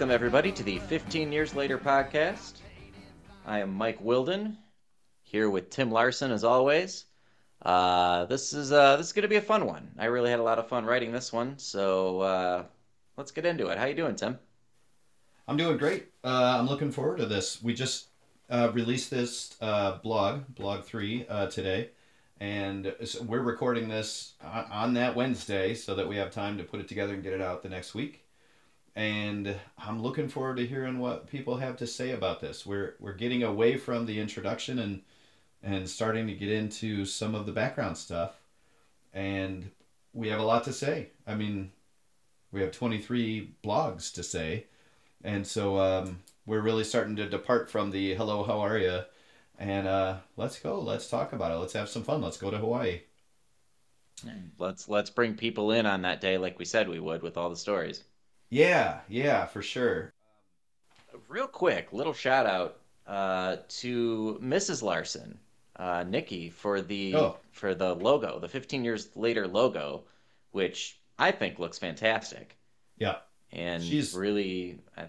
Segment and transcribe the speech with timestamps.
[0.00, 2.62] Welcome, everybody, to the 15 Years Later podcast.
[3.44, 4.56] I am Mike Whildin,
[5.20, 7.04] here with Tim Larsen, as always.
[7.60, 9.90] Uh, this is uh, this is going to be a fun one.
[9.98, 12.64] I really had a lot of fun writing this one, so uh,
[13.18, 13.76] let's get into it.
[13.76, 14.38] How are you doing, Tim?
[15.46, 16.06] I'm doing great.
[16.24, 17.62] Uh, I'm looking forward to this.
[17.62, 18.08] We just
[18.48, 21.90] uh, released this uh, blog, blog three, today,
[22.40, 26.80] and so we're recording this on that Wednesday so that we have time to put
[26.80, 28.19] it together and get it out the next week.
[29.00, 32.66] And I'm looking forward to hearing what people have to say about this.
[32.66, 35.02] We're we're getting away from the introduction and
[35.62, 38.40] and starting to get into some of the background stuff,
[39.14, 39.70] and
[40.12, 41.10] we have a lot to say.
[41.26, 41.72] I mean,
[42.52, 44.66] we have 23 blogs to say
[45.22, 49.00] and so um, we're really starting to depart from the hello, how are you?
[49.58, 50.80] And uh, let's go.
[50.80, 51.56] Let's talk about it.
[51.56, 52.22] Let's have some fun.
[52.22, 53.02] Let's go to Hawaii.
[54.58, 57.50] Let's let's bring people in on that day, like we said we would, with all
[57.50, 58.04] the stories.
[58.50, 60.12] Yeah, yeah, for sure.
[61.28, 64.82] Real quick, little shout out uh, to Mrs.
[64.82, 65.38] Larsen,
[65.76, 67.36] uh, Nikki, for the Oh.
[67.52, 70.04] for the logo, the 15 years later logo,
[70.52, 72.56] which I think looks fantastic.
[72.98, 73.18] Yeah,
[73.52, 75.06] and She's- really I,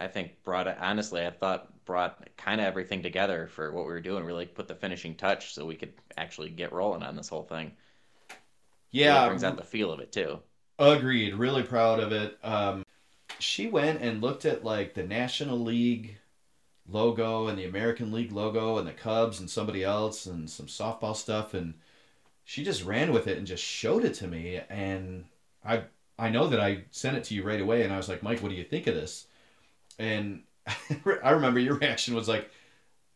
[0.00, 3.92] I think brought it honestly I thought brought kind of everything together for what we
[3.92, 7.28] were doing really put the finishing touch so we could actually get rolling on this
[7.28, 7.72] whole thing
[8.94, 9.26] Really yeah.
[9.26, 10.40] brings out the feel of it too
[10.78, 11.34] Agreed.
[11.34, 12.38] Really proud of it.
[12.42, 12.82] Um,
[13.38, 16.16] she went and looked at like the National League
[16.88, 21.16] logo and the American League logo and the Cubs and somebody else and some softball
[21.16, 21.74] stuff and
[22.44, 25.24] she just ran with it and just showed it to me and
[25.64, 25.84] I
[26.18, 28.42] I know that I sent it to you right away and I was like, Mike,
[28.42, 29.26] what do you think of this?
[29.98, 30.42] And
[31.24, 32.50] I remember your reaction was like,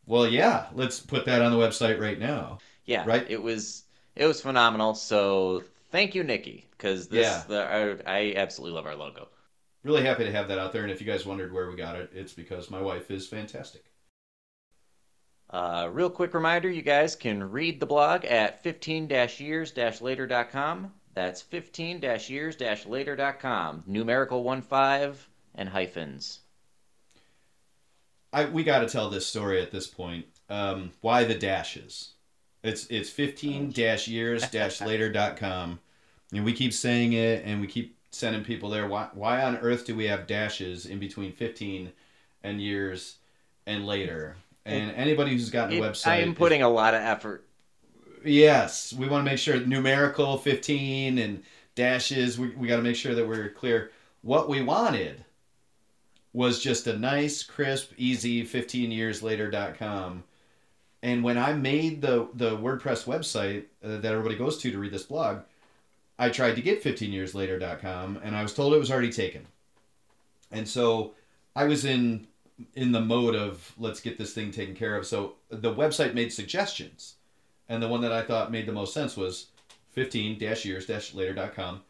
[0.07, 2.59] well, yeah, let's put that on the website right now.
[2.87, 3.27] yeah Right.
[3.29, 3.85] it was
[4.17, 7.43] it was phenomenal so thank you Nikki because this Yeah.
[7.49, 9.29] the, I, I absolutely love our logo
[9.85, 10.83] Really happy to have that out there.
[10.83, 13.85] And if you guys wondered where we got it, it's because my wife is fantastic.
[15.51, 19.09] Uh, real quick reminder you guys can read the blog at 15
[19.39, 20.93] years later.com.
[21.15, 23.85] That's 15 years later.com.
[23.87, 26.41] Numerical 1 5 and hyphens.
[28.33, 30.27] I we got to tell this story at this point.
[30.51, 32.11] Um, why the dashes?
[32.69, 35.81] It's it's 15 dash years dash later dot com,
[36.33, 38.87] and we keep saying it, and we keep sending people there.
[38.87, 41.93] Why why on earth do we have dashes in between 15
[42.45, 43.17] and years
[43.67, 44.37] and later?
[44.65, 47.45] And anybody who's gotten a website, I am is- putting a lot of effort.
[48.25, 51.43] Yes, we want to make sure numerical 15 and
[51.77, 53.93] dashes, we, we got to make sure that we're clear.
[54.23, 55.25] What we wanted
[56.33, 60.25] was just a nice, crisp, easy 15 years later.com.
[61.03, 64.93] And when I made the, the WordPress website uh, that everybody goes to to read
[64.93, 65.41] this blog,
[66.19, 69.47] I tried to get 15 years later.com and I was told it was already taken.
[70.51, 71.13] And so
[71.55, 72.27] I was in
[72.75, 75.07] in the mode of let's get this thing taken care of.
[75.07, 77.15] So the website made suggestions.
[77.69, 79.47] And the one that I thought made the most sense was
[79.93, 81.83] 15 years later.com.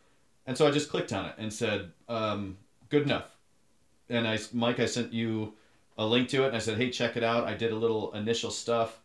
[0.47, 2.59] And so I just clicked on it and said, um,
[2.89, 3.37] good enough.
[4.11, 5.55] And I, Mike, I sent you
[5.99, 7.45] a link to it and I said, hey, check it out.
[7.47, 9.01] I did a little initial stuff.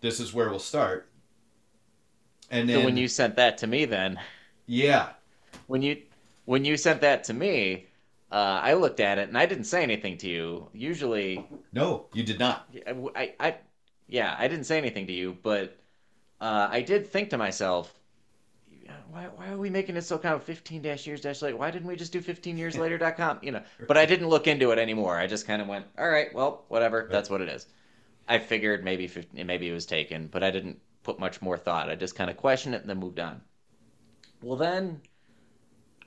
[0.00, 1.10] This is where we'll start.
[2.50, 4.20] And then, So when you sent that to me, then,
[4.66, 5.14] yeah,
[5.66, 6.02] when you
[6.44, 7.86] when you sent that to me,
[8.30, 10.68] uh, I looked at it and I didn't say anything to you.
[10.72, 12.68] Usually, no, you did not.
[13.14, 13.56] I, I,
[14.08, 15.78] yeah, I didn't say anything to you, but
[16.40, 17.95] uh, I did think to myself,
[19.16, 21.56] why, why are we making it so kind of 15 dash years dash later?
[21.56, 23.38] Why didn't we just do 15 years later.com?
[23.46, 25.16] You know, but I didn't look into it anymore.
[25.16, 27.08] I just kind of went, all right, well, whatever.
[27.10, 27.66] That's what it is.
[28.28, 31.88] I figured maybe 15, maybe it was taken, but I didn't put much more thought.
[31.88, 33.40] I just kind of questioned it and then moved on.
[34.42, 35.00] Well, then,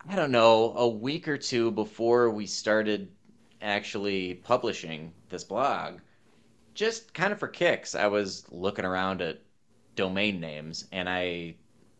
[0.07, 3.09] I don't know, a week or two before we started
[3.61, 5.99] actually publishing this blog,
[6.75, 9.41] just kind of for kicks, I was looking around at
[9.95, 11.55] domain names and I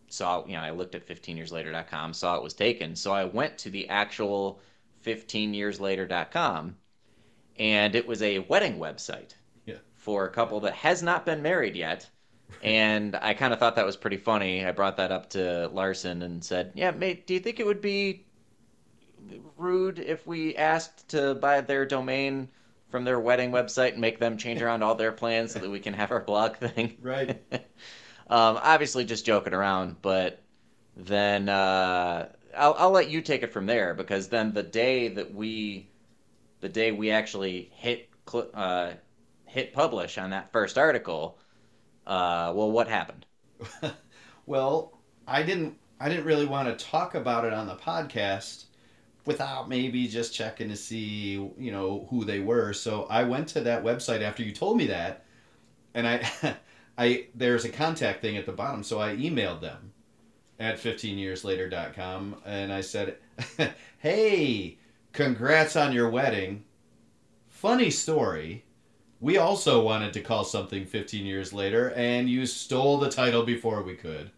[0.10, 2.96] saw, you know, I looked at 15yearslater.com, saw it was taken.
[2.96, 4.60] So I went to the actual
[5.06, 6.76] 15yearslater.com
[7.58, 9.34] and it was a wedding website
[9.66, 9.76] Yeah.
[9.96, 12.10] for a couple that has not been married yet.
[12.64, 14.66] And I kind of thought that was pretty funny.
[14.66, 17.82] I brought that up to Larsen and said, "Yeah, mate, do you think it would
[17.82, 18.26] be
[19.56, 22.50] rude if we asked to buy their domain
[22.90, 25.80] from their wedding website and make them change around all their plans so that we
[25.80, 27.40] can have our blog thing?" Right.
[28.30, 30.42] um, obviously, just joking around, but
[30.96, 35.34] then uh, I'll, I'll let you take it from there because then the day that
[35.34, 35.90] we,
[36.62, 38.92] the day we actually hit cl- uh,
[39.46, 41.40] hit publish on that first article,
[42.06, 43.26] uh, well, what happened?
[44.46, 48.66] well, I didn't I didn't really want to talk about it on the podcast
[49.25, 52.74] without maybe just checking to see, you know, who they were.
[52.74, 55.25] So I went to that website after you told me that,
[55.94, 56.30] and I,
[57.00, 59.94] I there's a contact thing at the bottom, so I emailed them
[60.60, 63.18] at 15yearslater.com and I said,
[64.00, 64.78] "Hey,
[65.13, 66.66] congrats on your wedding.
[67.48, 68.66] Funny story."
[69.22, 73.81] We also wanted to call something 15 years later, and you stole the title before
[73.84, 74.31] we could.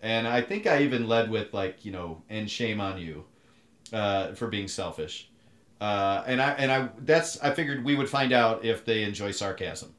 [0.00, 3.24] And I think I even led with, like, you know, and shame on you
[3.92, 5.28] uh, for being selfish.
[5.80, 9.32] Uh, and I and I that's I figured we would find out if they enjoy
[9.32, 9.92] sarcasm,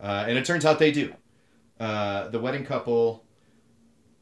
[0.00, 1.14] uh, and it turns out they do.
[1.80, 3.24] Uh, the wedding couple,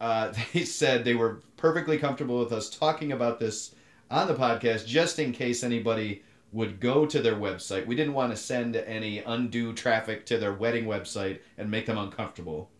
[0.00, 3.75] uh, they said they were perfectly comfortable with us talking about this
[4.10, 6.22] on the podcast, just in case anybody
[6.52, 7.87] would go to their website.
[7.87, 11.99] We didn't want to send any undue traffic to their wedding website and make them
[11.99, 12.70] uncomfortable.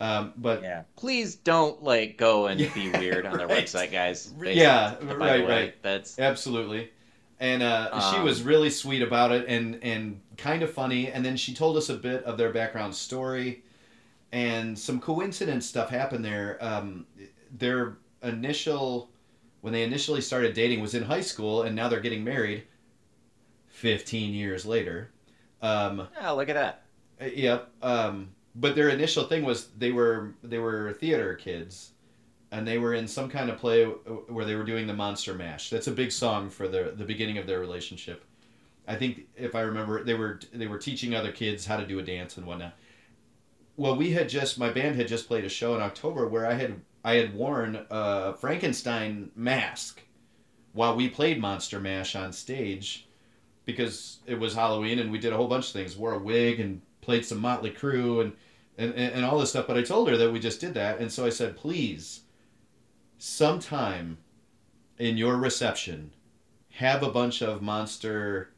[0.00, 0.82] Um, but Yeah.
[0.96, 3.64] Please don't like go and Yeah, be weird on their right.
[3.64, 4.34] website, guys.
[4.38, 5.82] Yeah, right, right.
[5.82, 6.90] That's Absolutely.
[7.40, 11.10] And uh, she Um, was really sweet about it and, and kind of funny.
[11.10, 13.62] And then she told us a bit of their background story
[14.32, 16.58] and some coincidence stuff happened there.
[16.60, 17.06] Um,
[17.50, 19.10] their initial,
[19.60, 22.64] when they initially started dating, was in high school and now they're getting married
[23.68, 25.10] 15 years later.
[25.62, 26.82] Um, oh, look at that.
[27.20, 27.70] uh, Yep.
[27.82, 31.92] Um, but their initial thing was they were they were theater kids,
[32.50, 35.68] and they were in some kind of play where they were doing the Monster Mash.
[35.70, 38.24] That's a big song for the the beginning of their relationship.
[38.88, 41.98] I think if I remember, they were they were teaching other kids how to do
[41.98, 42.74] a dance and whatnot.
[43.76, 46.54] Well, we had just my band had just played a show in October where I
[46.54, 50.02] had I had worn a Frankenstein mask
[50.72, 53.06] while we played Monster Mash on stage
[53.64, 55.96] because it was Halloween and we did a whole bunch of things.
[55.96, 58.32] Wore a wig and played some Motley Crue and,
[58.78, 59.66] and, and all this stuff.
[59.66, 60.98] But I told her that we just did that.
[60.98, 62.22] And so I said, please,
[63.18, 64.18] sometime
[64.98, 66.12] in your reception,
[66.70, 68.50] have a bunch of monster,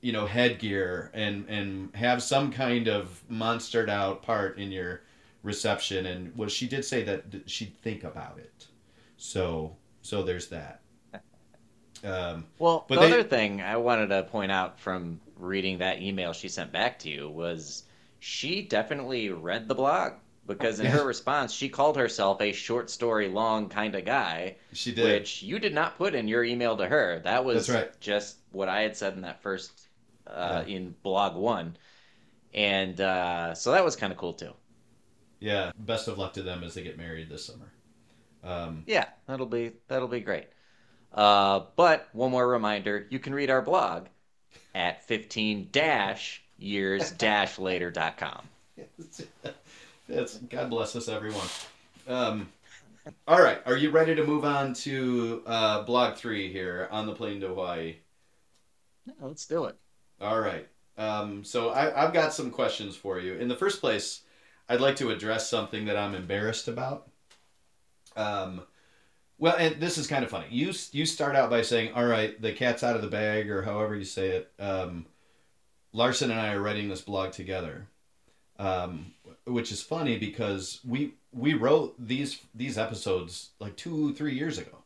[0.00, 5.02] you know, headgear and, and have some kind of monstered out part in your
[5.42, 6.06] reception.
[6.06, 8.66] And well, she did say that she'd think about it.
[9.16, 10.80] So, so there's that.
[12.04, 16.32] Um, Well, the they- other thing I wanted to point out from reading that email
[16.32, 17.84] she sent back to you was
[18.20, 20.12] she definitely read the blog
[20.46, 24.92] because in her response she called herself a short story long kind of guy, she
[24.94, 25.04] did.
[25.04, 27.20] which you did not put in your email to her.
[27.24, 28.00] That was That's right.
[28.00, 29.87] just what I had said in that first
[30.32, 31.76] uh, in blog one,
[32.54, 34.52] and uh, so that was kind of cool too.
[35.40, 37.72] Yeah, best of luck to them as they get married this summer.
[38.42, 40.46] Um, Yeah, that'll be that'll be great.
[41.12, 44.06] Uh, but one more reminder: you can read our blog
[44.74, 47.12] at 15 dash years
[47.58, 48.48] later.com.
[50.08, 51.46] That's God bless us, everyone.
[52.06, 52.48] Um,
[53.26, 57.14] all right, are you ready to move on to uh, blog three here on the
[57.14, 57.96] plane to Hawaii?
[59.20, 59.76] let's do it.
[60.20, 60.66] All right.
[60.96, 63.34] Um, so I, I've got some questions for you.
[63.34, 64.22] In the first place,
[64.68, 67.08] I'd like to address something that I'm embarrassed about.
[68.16, 68.62] Um,
[69.38, 70.46] well, and this is kind of funny.
[70.50, 73.62] You you start out by saying, "All right, the cat's out of the bag," or
[73.62, 74.52] however you say it.
[74.58, 75.06] Um,
[75.92, 77.86] Larsen and I are writing this blog together,
[78.58, 79.14] um,
[79.46, 84.78] which is funny because we we wrote these these episodes like two three years ago,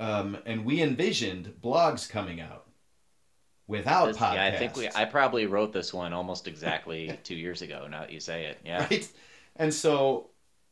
[0.00, 2.66] um, and we envisioned blogs coming out
[3.72, 4.34] without This- podcasts.
[4.34, 4.88] yeah, I think we.
[4.94, 7.88] I probably wrote this one almost exactly two years ago.
[7.90, 8.82] Now that you say it, yeah.
[8.84, 9.08] right?
[9.56, 10.28] And so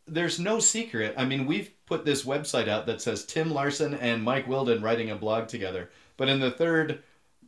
[0.07, 1.14] there's no secret.
[1.16, 5.11] I mean, we've put this website out that says Tim Larsen and Mike Whildin writing
[5.11, 5.90] a blog together.
[6.16, 7.02] But in the third,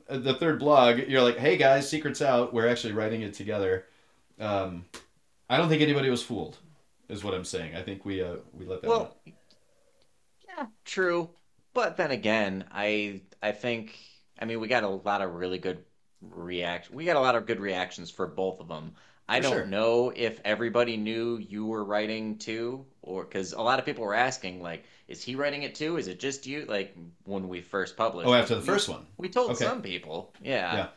[0.09, 2.53] uh, the third blog, you're like, "Hey guys, secrets out.
[2.53, 3.87] We're actually writing it together."
[4.41, 4.87] Um,
[5.49, 6.57] I don't think anybody was fooled,
[7.09, 7.77] is what I'm saying.
[7.77, 8.89] I think we uh, we let that.
[8.89, 9.17] Well,
[10.49, 11.31] yeah, true.
[11.75, 13.99] But then again, I I think
[14.43, 15.85] I mean we got a lot of really good
[16.21, 16.91] react.
[16.91, 18.93] We got a lot of good reactions for both of them.
[19.29, 19.67] I For don't sure.
[19.67, 24.15] know if everybody knew you were writing too, or because a lot of people were
[24.15, 25.97] asking like, is he writing it too?
[25.97, 26.67] Is it just you?
[26.69, 26.95] Like
[27.25, 28.29] when we first published.
[28.29, 29.07] oh, after the We- first one.
[29.17, 29.65] We told Okay.
[29.65, 30.75] some people, yeah.
[30.75, 30.89] Yeah.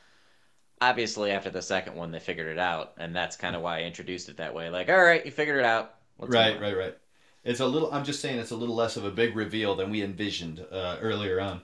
[0.82, 3.84] Obviously, after the second one, they figured it out, and that's kind of why I
[3.84, 4.70] introduced it that way.
[4.70, 5.96] Like, all right, you figured it out.
[6.20, 6.98] Let's right, right, right.
[7.46, 7.92] It's a little.
[7.94, 10.98] I'm just saying it's a little less of a big reveal than we envisioned uh,
[11.00, 11.62] earlier on.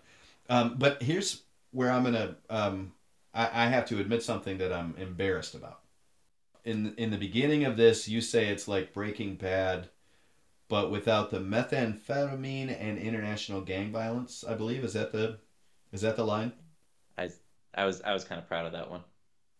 [0.47, 2.35] Um, but here's where I'm gonna.
[2.49, 2.93] Um,
[3.33, 5.79] I, I have to admit something that I'm embarrassed about.
[6.63, 9.89] In in the beginning of this, you say it's like Breaking Bad,
[10.67, 14.43] but without the methamphetamine and international gang violence.
[14.47, 15.39] I believe is that the,
[15.91, 16.53] is that the line?
[17.73, 19.01] I was I was kind of proud of that one.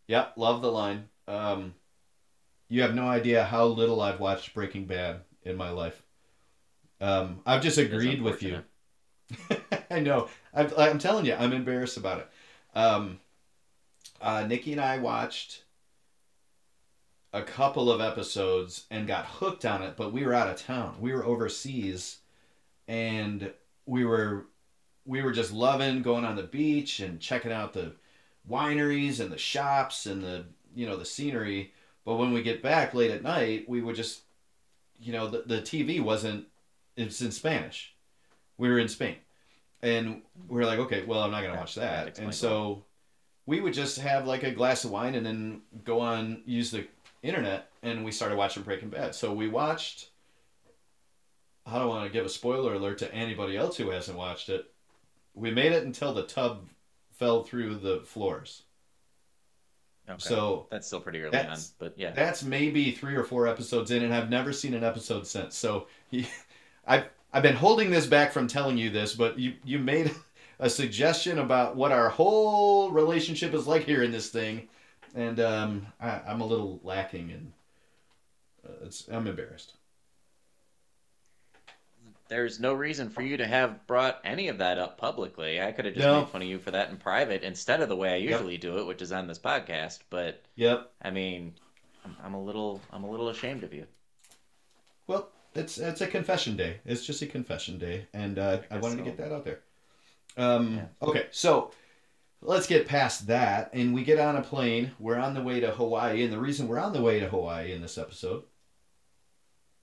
[0.08, 1.10] Yeah, love the line.
[1.28, 1.74] Um,
[2.68, 6.02] you have no idea how little I've watched Breaking Bad in my life.
[7.00, 8.64] Um, I've just agreed with you.
[9.92, 10.30] I know.
[10.54, 12.30] I'm, I'm telling you, I'm embarrassed about it.
[12.76, 13.20] Um,
[14.22, 15.64] uh, Nikki and I watched
[17.34, 20.96] a couple of episodes and got hooked on it, but we were out of town.
[21.00, 22.18] We were overseas,
[22.88, 23.52] and
[23.86, 24.46] we were
[25.06, 27.94] we were just loving going on the beach and checking out the
[28.50, 30.46] wineries and the shops and the
[30.76, 31.74] you know the scenery.
[32.06, 34.22] But when we get back late at night, we would just
[35.00, 36.46] you know the, the TV wasn't
[36.98, 37.94] it's in Spanish.
[38.58, 39.16] We were in Spain.
[39.82, 42.20] And we are like, okay, well, I'm not going to watch that.
[42.20, 42.84] And so
[43.46, 46.88] we would just have like a glass of wine and then go on use the
[47.24, 49.16] internet and we started watching Breaking Bad.
[49.16, 50.10] So we watched
[51.66, 54.66] I don't want to give a spoiler alert to anybody else who hasn't watched it.
[55.34, 56.68] We made it until the tub
[57.12, 58.64] fell through the floors.
[60.10, 60.18] Okay.
[60.20, 64.04] So that's still pretty early on, but yeah, that's maybe three or four episodes in,
[64.04, 65.56] and I've never seen an episode since.
[65.56, 66.28] So he,
[66.86, 70.12] I've I've been holding this back from telling you this, but you you made
[70.60, 74.68] a suggestion about what our whole relationship is like here in this thing,
[75.16, 77.52] and um, I, am a little lacking, and
[78.68, 79.74] uh, I'm embarrassed.
[82.28, 85.62] There's no reason for you to have brought any of that up publicly.
[85.62, 86.22] I could have just no.
[86.22, 88.62] made fun of you for that in private instead of the way I usually yep.
[88.62, 90.00] do it, which is on this podcast.
[90.10, 91.56] But yep, I mean,
[92.06, 93.86] I'm, I'm a little I'm a little ashamed of you.
[95.08, 96.80] Well, it's it's a confession day.
[96.86, 99.04] It's just a confession day, and uh, I, I, wanted so.
[99.04, 99.60] to get that out there.
[100.38, 100.86] Um, yeah.
[101.02, 101.72] Okay, so
[102.42, 104.92] let's get past that, and we get on a plane.
[105.00, 107.74] We're on the way to Hawaii, and the reason we're on the way to Hawaii
[107.74, 108.44] in this episode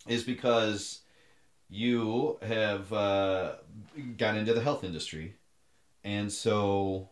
[0.06, 1.00] is because
[1.68, 3.52] you have uh,
[4.16, 5.34] got into the health industry,
[6.02, 7.10] and so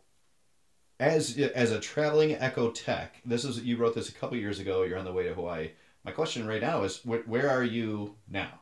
[0.99, 4.83] as as a traveling echo tech, this is you wrote this a couple years ago.
[4.83, 5.71] You're on the way to Hawaii.
[6.07, 8.61] My question right now is, wh- where are you now?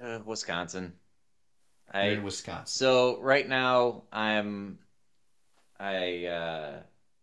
[0.00, 0.92] Uh, Wisconsin.
[1.90, 2.66] I, in Wisconsin.
[2.66, 4.78] So right now I'm
[5.80, 6.72] I uh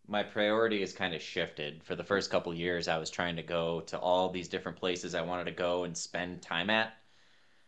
[0.07, 1.83] my priority has kind of shifted.
[1.83, 5.13] For the first couple years I was trying to go to all these different places
[5.13, 6.91] I wanted to go and spend time at.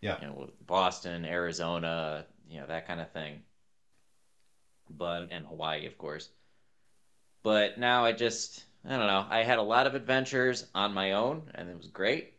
[0.02, 0.20] Yeah.
[0.20, 3.44] You know, Boston, Arizona, you know, that kind of thing.
[4.90, 6.30] But and Hawaii, of course.
[7.44, 9.26] But now I just I don't know.
[9.30, 12.34] I had a lot of adventures on my own and it was great.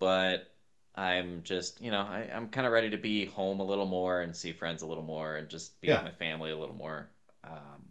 [0.00, 0.50] But
[0.94, 4.20] I'm just, you know, I, am kind of ready to be home a little more
[4.20, 6.02] and see friends a little more and just be yeah.
[6.02, 7.08] with my family a little more.
[7.44, 7.84] Um,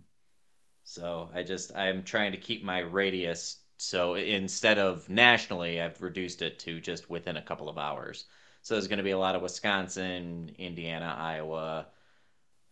[0.84, 3.58] so I just, I'm trying to keep my radius.
[3.77, 8.25] So instead of nationally, I've reduced it to just within a couple of hours.
[8.62, 11.88] So there's going to be a lot of Wisconsin, Indiana, Iowa,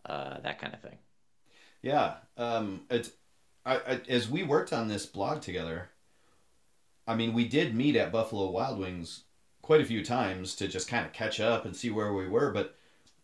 [0.05, 0.97] uh, that kind of thing.
[1.81, 2.15] Yeah.
[2.35, 3.11] Um, it's,
[3.65, 5.89] I, I, as we worked on this blog together,
[7.07, 9.23] I mean, we did meet at Buffalo Wild Wings
[9.61, 12.51] quite a few times to just kind of catch up and see where we were.
[12.51, 12.77] But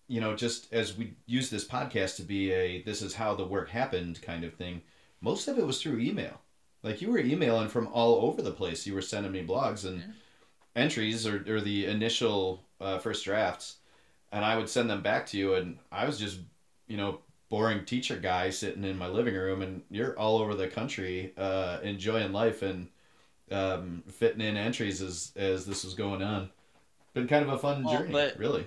[0.07, 3.45] you know, just as we use this podcast to be a this is how the
[3.45, 4.81] work happened kind of thing,
[5.21, 6.41] most of it was through email.
[6.83, 8.85] Like you were emailing from all over the place.
[8.85, 10.05] You were sending me blogs and yeah.
[10.75, 13.77] entries or, or the initial uh, first drafts,
[14.31, 15.53] and I would send them back to you.
[15.53, 16.39] And I was just,
[16.87, 17.21] you know,
[17.51, 21.79] boring teacher guy sitting in my living room, and you're all over the country uh,
[21.83, 22.87] enjoying life and
[23.51, 26.49] um, fitting in entries as as this was going on.
[27.13, 28.65] Been kind of a fun well, journey, but, really.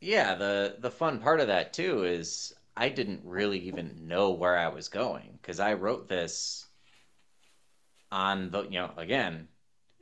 [0.00, 4.56] Yeah, the the fun part of that too is I didn't really even know where
[4.56, 6.66] I was going because I wrote this
[8.12, 9.48] on the you know again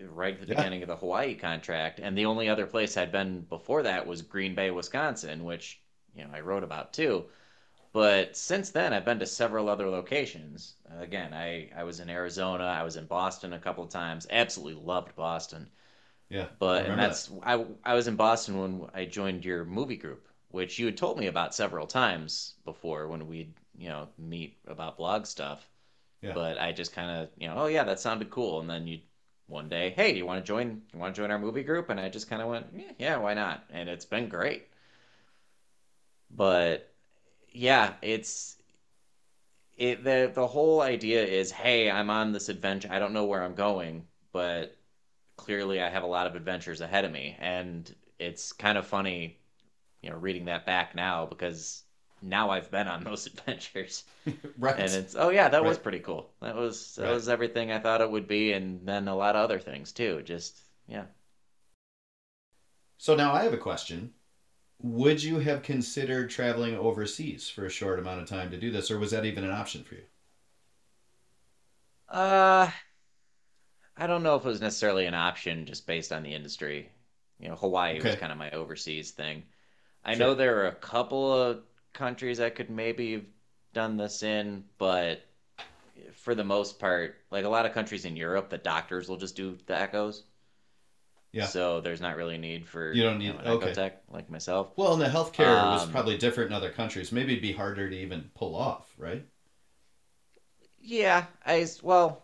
[0.01, 0.57] right at the yeah.
[0.57, 4.21] beginning of the Hawaii contract, and the only other place I'd been before that was
[4.23, 5.81] Green Bay, Wisconsin, which
[6.17, 7.27] you know I wrote about too.
[7.93, 10.75] But since then, I've been to several other locations.
[11.01, 12.65] Again, I, I was in Arizona.
[12.65, 14.27] I was in Boston a couple of times.
[14.29, 15.71] Absolutely loved Boston.
[16.29, 16.49] Yeah.
[16.59, 17.41] But and that's that.
[17.43, 21.19] I I was in Boston when I joined your movie group, which you had told
[21.19, 25.67] me about several times before when we'd you know meet about blog stuff.
[26.21, 26.33] Yeah.
[26.35, 29.01] But I just kind of you know oh yeah that sounded cool, and then you
[29.47, 31.89] one day hey do you want to join you want to join our movie group,
[31.91, 34.67] and I just kind of went yeah, yeah why not, and it's been great.
[36.37, 36.93] But
[37.51, 38.57] yeah, it's
[39.77, 42.89] it the the whole idea is hey, I'm on this adventure.
[42.91, 44.77] I don't know where I'm going, but
[45.37, 49.39] clearly I have a lot of adventures ahead of me and it's kind of funny,
[50.03, 51.83] you know, reading that back now because
[52.23, 54.05] now I've been on those adventures.
[54.59, 54.79] right.
[54.79, 55.69] And it's oh yeah, that right.
[55.69, 56.31] was pretty cool.
[56.43, 57.13] That was that right.
[57.15, 60.23] was everything I thought it would be and then a lot of other things too.
[60.23, 61.05] Just yeah.
[62.99, 64.13] So now I have a question
[64.81, 68.91] would you have considered traveling overseas for a short amount of time to do this,
[68.91, 70.05] or was that even an option for you?
[72.09, 72.71] Uh,
[73.95, 76.91] I don't know if it was necessarily an option just based on the industry.
[77.39, 78.01] You know, Hawaii okay.
[78.01, 79.45] was kind of my overseas thing.
[80.05, 80.27] I Sure.
[80.27, 83.27] know there are a couple of countries I could maybe have
[83.75, 85.23] done this in, but
[86.15, 89.37] for the most part, like a lot of countries in Europe, the doctors will just
[89.37, 90.25] do the echoes.
[91.37, 91.47] Yeah.
[91.47, 93.71] So there's not really a need for You don't know, need- an okay.
[93.71, 94.73] echo tech like myself.
[94.77, 97.13] Well, and the healthcare was Um, probably different in other countries.
[97.13, 99.27] Maybe it'd be harder to even pull off, right?
[100.81, 102.23] Yeah, I well,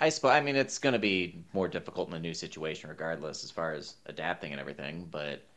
[0.00, 0.32] I suppose.
[0.32, 3.72] I mean, it's going to be more difficult in a new situation, regardless, as far
[3.72, 5.06] as adapting and everything.
[5.10, 5.48] But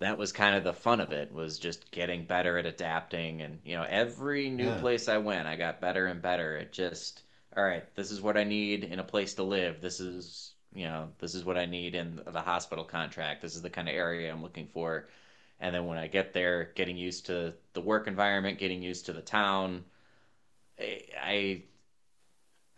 [0.00, 3.60] that was kind of the fun of it was just getting better at adapting, and
[3.64, 4.80] you know, every new Yeah.
[4.80, 6.56] place I went, I got better and better.
[6.58, 7.24] It just,
[7.56, 9.80] all right, this is what I need in a place to live.
[9.82, 13.42] This is, you know, this is what I need in the hospital contract.
[13.42, 15.08] This is the kind of area I'm looking for.
[15.60, 19.12] And then when I get there, getting used to the work environment, getting used to
[19.14, 19.84] the town
[20.78, 21.64] I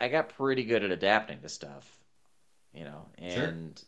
[0.01, 1.99] I got pretty good at adapting to stuff,
[2.73, 3.59] you know, Sure.
[3.59, 3.83] and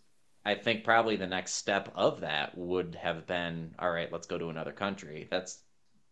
[0.44, 4.38] I think probably the next step of that would have been, all right, let's go
[4.38, 5.28] to another country.
[5.30, 5.60] That's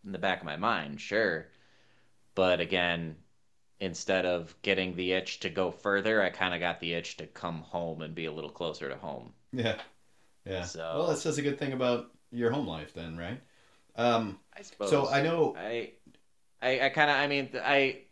[0.05, 1.49] in the back of my mind, sure.
[2.35, 3.17] But again,
[3.81, 7.27] instead of getting the itch to go further, I kind of got the itch to
[7.27, 9.33] come home and be a little closer to home.
[9.53, 9.81] Yeah.
[10.45, 10.65] Yeah.
[10.65, 13.41] So- Well, that says a good thing about your home life, then, right?
[13.97, 14.91] Um, I suppose.
[14.91, 15.55] so I know.
[15.59, 15.93] I,
[16.63, 18.03] I, I kind of, I mean, I.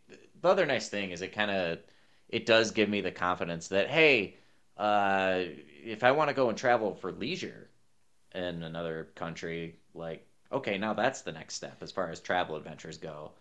[0.43, 1.79] The other nice thing is it kind of,
[2.29, 4.37] it does give me the confidence that hey,
[4.77, 5.41] uh,
[5.83, 7.71] if I want to go and travel for leisure
[8.35, 12.99] in another country, like okay, now that's the next step as far as travel adventures
[12.99, 13.33] go,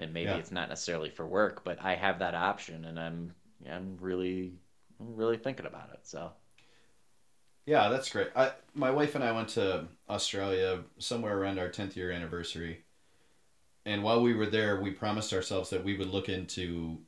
[0.00, 0.38] and maybe Yeah.
[0.38, 3.34] it's not necessarily for work, but I have that option, and I'm,
[3.70, 4.54] I'm really,
[5.00, 6.00] I'm really thinking about it.
[6.04, 6.32] So
[7.66, 8.28] Yeah, that's great.
[8.36, 12.84] I, my wife and I went to Australia somewhere around our 10th year anniversary.
[13.84, 16.98] And while we were there, we promised ourselves that we would look into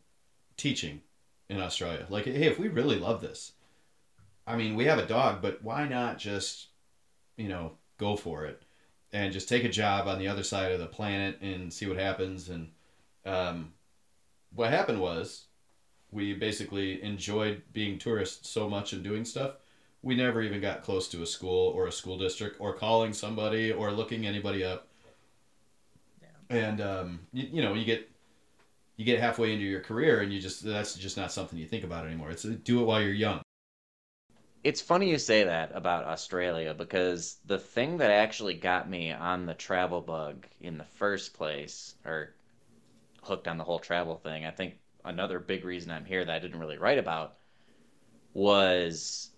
[0.57, 1.03] teaching
[1.51, 2.07] in Australia.
[2.11, 3.53] Like, hey, if we really love this,
[4.47, 6.69] I mean, we have a dog, but why not just,
[7.37, 8.63] you know, go for it
[9.13, 11.99] and just take a job on the other side of the planet and see what
[11.99, 12.49] happens?
[12.51, 12.73] And
[13.25, 13.73] um,
[14.55, 15.47] what happened was
[16.11, 19.55] we basically enjoyed being tourists so much and doing stuff
[20.03, 23.73] we never even got close to a school or a school district or calling somebody
[23.73, 24.89] or looking anybody up.
[26.51, 28.11] And um, you, you know, you get
[28.97, 31.85] you get halfway into your career and you just that's just not something you think
[31.85, 32.31] about anymore.
[32.31, 33.41] It's do it while you're young.
[34.65, 39.47] It's funny you say that about Australia because the thing that actually got me on
[39.47, 42.35] the travel bug in the first place, or
[43.23, 46.39] hooked on the whole travel thing, I think another big reason I'm here that I
[46.39, 47.37] didn't really write about
[48.35, 49.31] was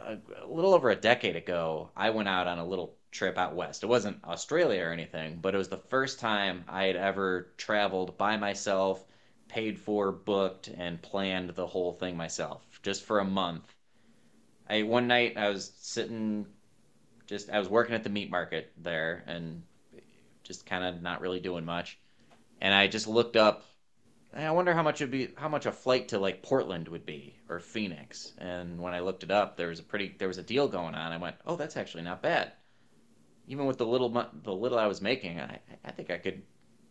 [0.00, 1.90] a, a little over a decade ago.
[1.96, 3.82] I went out on a little trip out west.
[3.82, 8.18] It wasn't Australia or anything, but it was the first time I had ever traveled
[8.18, 9.04] by myself,
[9.48, 13.74] paid for, booked, and planned the whole thing myself, just for a month.
[14.68, 16.46] I one night I was sitting
[17.26, 19.62] just I was working at the meat market there and
[20.42, 21.98] just kind of not really doing much.
[22.60, 23.64] And I just looked up
[24.34, 27.36] I wonder how much it'd be how much a flight to like Portland would be
[27.48, 28.32] or Phoenix.
[28.38, 30.94] And when I looked it up, there was a pretty there was a deal going
[30.94, 31.12] on.
[31.12, 32.52] I went, "Oh, that's actually not bad."
[33.48, 36.42] Even with the little the little I was making, I I think I could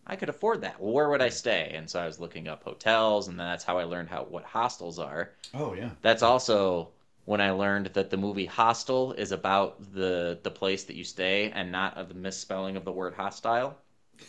[0.06, 0.80] I could afford that.
[0.80, 1.72] Well, where would I stay?
[1.76, 5.00] And so I was looking up hotels and that's how I learned how what hostels
[5.00, 5.34] are.
[5.54, 5.92] Oh yeah.
[6.02, 6.94] That's also
[7.26, 11.52] when I learned that the movie Hostel is about the the place that you stay
[11.52, 13.78] and not of the misspelling of the word hostile.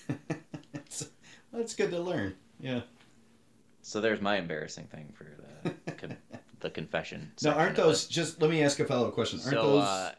[1.53, 2.35] that's good to learn.
[2.61, 2.81] Yeah.
[3.83, 5.27] So there's my embarrassing thing for
[5.65, 6.17] the con-
[6.61, 7.33] the confession.
[7.43, 8.41] Now, aren't those just?
[8.41, 9.41] Let me ask a follow up question.
[9.41, 9.63] Aren't so?
[9.63, 9.85] those?
[9.85, 10.13] Uh,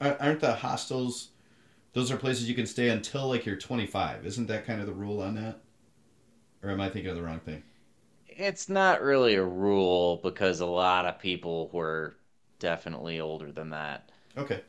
[0.00, 1.28] aren't- aren't the hostels?
[1.92, 4.24] Those are places you can stay until like you're 25.
[4.24, 5.58] Isn't that kind of the rule on that?
[6.62, 7.62] Or am I thinking of the wrong thing?
[8.42, 12.16] it's not really a rule because a lot of people were
[12.58, 14.10] definitely older than that.
[14.38, 14.62] Okay.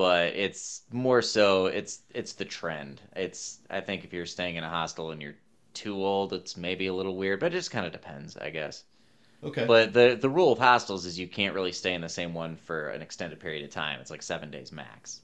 [0.00, 3.02] But it's more so it's it's the trend.
[3.14, 5.36] It's I think if you're staying in a hostel and you're
[5.74, 8.84] too old, it's maybe a little weird, but it just kind of depends, I guess.
[9.44, 9.66] Okay.
[9.66, 12.56] But the the rule of hostels is you can't really stay in the same one
[12.56, 14.00] for an extended period of time.
[14.00, 15.20] It's like 7 days max.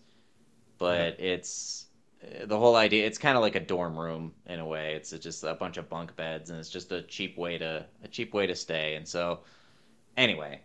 [0.77, 1.87] But it's
[2.23, 4.95] eh, the whole idea it's kind of like a dorm room in a way.
[4.95, 8.09] It's just a bunch of bunk beds and it's just a cheap way to a
[8.09, 8.97] cheap way to stay.
[8.97, 9.41] And so
[10.19, 10.61] anyway,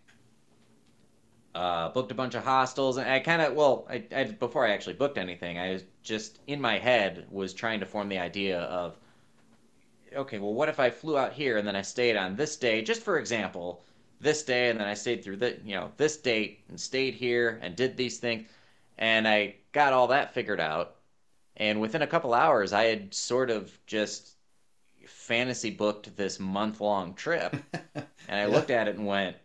[1.55, 4.71] uh, booked a bunch of hostels, and I kind of well, I, I before I
[4.71, 8.59] actually booked anything, I was just in my head was trying to form the idea
[8.61, 8.97] of,
[10.13, 12.81] okay, well, what if I flew out here and then I stayed on this day,
[12.81, 13.81] just for example,
[14.19, 17.59] this day, and then I stayed through the you know this date and stayed here
[17.61, 18.47] and did these things,
[18.97, 20.95] and I got all that figured out,
[21.57, 24.37] and within a couple hours, I had sort of just
[25.07, 27.57] fantasy booked this month long trip.
[28.27, 28.47] And I Yeah.
[28.47, 29.37] looked at it and went,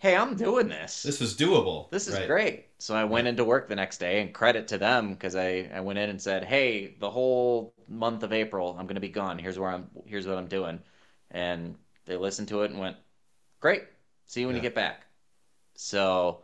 [0.00, 1.02] hey, I'm doing this.
[1.02, 1.90] This is doable.
[1.90, 2.26] This is right.
[2.26, 2.66] great.
[2.78, 5.80] So I went into work the next day and credit to them because I, I
[5.80, 9.38] went in and said, Hey, the whole month of April, I'm gonna be gone.
[9.38, 10.80] Here's where I'm here's what I'm doing.
[11.30, 12.96] And they listened to it and went,
[13.60, 13.84] Great.
[14.26, 15.04] See you when you get back.
[15.74, 16.40] So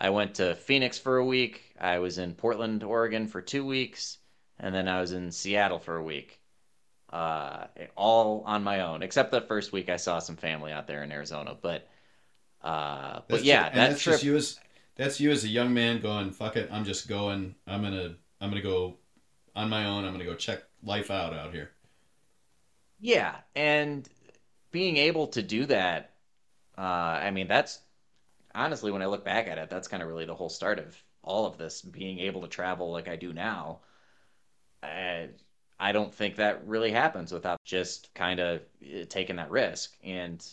[0.00, 1.74] I went to Phoenix for a week.
[1.80, 4.18] I was in Portland, Oregon for two weeks,
[4.60, 6.38] and then I was in Seattle for a week.
[7.12, 11.02] Uh, all on my own, except the first week I saw some family out there
[11.02, 11.56] in Arizona.
[11.60, 11.88] But
[12.62, 14.14] uh, but yeah, ju- and that that's trip.
[14.14, 14.58] just you as
[14.96, 17.54] that's you as a young man going, fuck it, I'm just going.
[17.66, 18.96] I'm gonna I'm gonna go
[19.56, 20.04] on my own.
[20.04, 21.70] I'm gonna go check life out out here.
[23.00, 24.08] Yeah, and
[24.70, 26.14] being able to do that,
[26.78, 27.80] uh, I mean, that's
[28.54, 31.02] honestly, when I look back at it, that's kind of really the whole start of
[31.22, 33.80] all of this, being able to travel like I do now.
[34.82, 35.28] I,
[35.78, 39.96] I don't think that really happens without just kind of eh, taking that risk.
[40.04, 40.44] And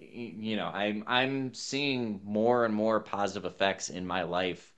[0.00, 4.72] you know, I'm I'm seeing more and more positive effects in my life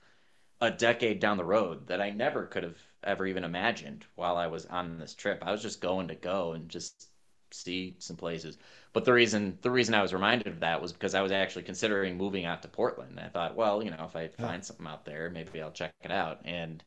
[0.61, 4.47] a decade down the road that I never could have ever even imagined while I
[4.47, 5.43] was on this trip.
[5.45, 7.09] I was just going to go and just
[7.51, 8.57] see some places.
[8.93, 11.63] But the reason the reason I was reminded of that was because I was actually
[11.63, 13.19] considering moving out to Portland.
[13.19, 16.11] I thought, well, you know, if I find something out there, maybe I'll check it
[16.11, 16.41] out.
[16.45, 16.83] And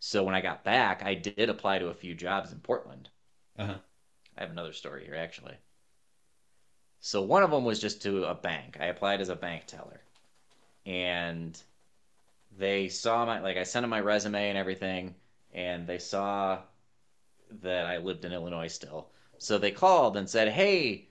[0.00, 3.10] so when I got back, I did apply to a few jobs in Portland.
[3.58, 3.78] Uh-huh.
[4.36, 5.56] I have another story here actually.
[7.04, 8.76] So one of them was just to a bank.
[8.80, 10.00] I applied as a bank teller.
[10.86, 11.60] And
[12.56, 15.16] they saw my like I sent them my resume and everything
[15.52, 16.60] and they saw
[17.60, 19.10] that I lived in Illinois still.
[19.38, 21.08] So they called and said, "Hey,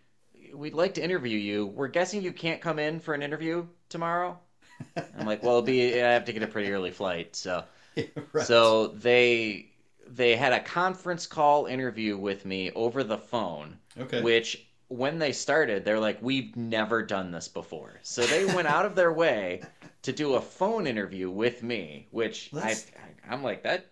[0.54, 1.68] we'd like to interview you.
[1.68, 4.40] We're guessing you can't come in for an interview tomorrow."
[4.96, 7.66] I'm like, "Well, it'll be I have to get a pretty early flight." So
[8.32, 8.48] right.
[8.48, 9.72] so they
[10.08, 14.22] they had a conference call interview with me over the phone, okay.
[14.22, 18.86] which when they started, they're like, "We've never done this before." So they went out
[18.86, 19.62] of their way
[20.02, 23.86] to do a phone interview with me, which I, Let's- I I'm like that.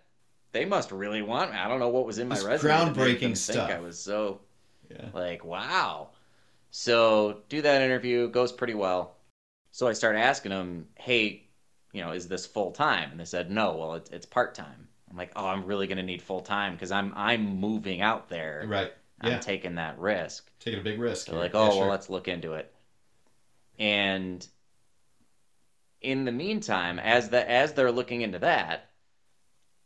[0.51, 1.57] They must really want me.
[1.57, 2.73] I don't know what was in my resume.
[2.73, 3.67] groundbreaking stuff.
[3.67, 4.41] Think I was so
[4.89, 5.09] yeah.
[5.13, 6.09] like, wow.
[6.71, 9.15] So do that interview goes pretty well.
[9.71, 11.43] So I started asking them, hey,
[11.93, 13.11] you know, is this full time?
[13.11, 13.75] And they said, no.
[13.75, 14.87] Well, it's, it's part time.
[15.09, 18.63] I'm like, oh, I'm really gonna need full time because I'm I'm moving out there.
[18.67, 18.93] Right.
[19.21, 20.51] I'm taking that risk.
[20.59, 21.27] Taking a big risk.
[21.27, 21.87] They're like, Yeah, oh, well, sure.
[21.87, 22.73] let's look into it.
[23.79, 24.47] And
[26.01, 28.89] in the meantime, as the as they're looking into that,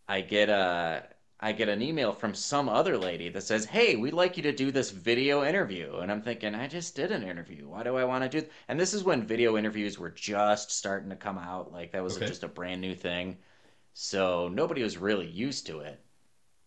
[0.08, 1.10] I get a
[1.42, 4.54] I get an email from some other lady that says, "Hey, we'd like you to
[4.54, 7.68] do this video interview." And I'm thinking, I just did an interview.
[7.68, 8.48] Why do I want to do?
[8.70, 11.70] And this is when video interviews were just starting to come out.
[11.74, 12.26] Like that was Okay.
[12.26, 13.40] just a brand new thing.
[13.94, 16.02] So nobody was really used to it.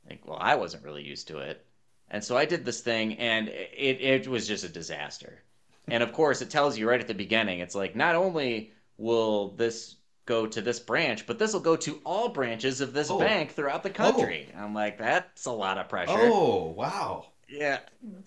[0.09, 1.67] Like, well, I wasn't really used to it.
[2.11, 5.43] And so I did this thing, and it, it was just a disaster.
[5.89, 9.51] And of course, it tells you right at the beginning it's like, not only will
[9.51, 13.19] this go to this branch, but this will go to all branches of this Oh.
[13.19, 14.49] bank throughout the country.
[14.57, 14.59] Oh.
[14.65, 16.13] I'm like, that's a lot of pressure.
[16.17, 17.27] Oh wow!
[17.49, 17.81] Yeah.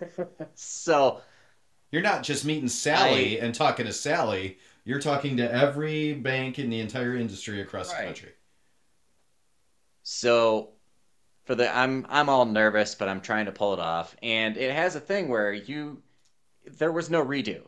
[0.56, 1.22] so,
[1.92, 4.58] You're not just meeting Sally and talking to Sally.
[4.86, 8.00] You're talking to every bank in the entire industry across Right.
[8.02, 8.32] the country.
[10.04, 10.74] So
[11.50, 14.16] for the I'm I'm all nervous, but I'm trying to pull it off.
[14.22, 16.04] And it has a thing where you
[16.78, 17.64] there was no redo.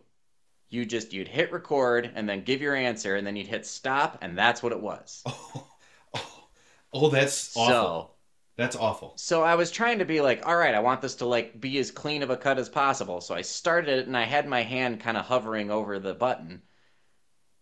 [0.69, 4.19] You just you'd hit record and then give your answer and then you'd hit stop
[4.21, 5.23] and that's what it was.
[5.25, 5.67] Oh,
[6.13, 6.47] oh,
[6.93, 7.73] oh that's awful.
[7.73, 8.11] So
[8.55, 9.13] that's awful.
[9.15, 11.79] so I was trying to be like, all right, I want this to like be
[11.79, 13.19] as clean of a cut as possible.
[13.19, 16.61] So I started it and I had my hand kind of hovering over the button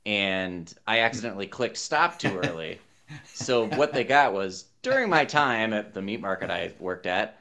[0.06, 2.82] and I accidentally clicked stop too early.
[3.34, 7.38] so what they got was during my time at the meat market I worked at,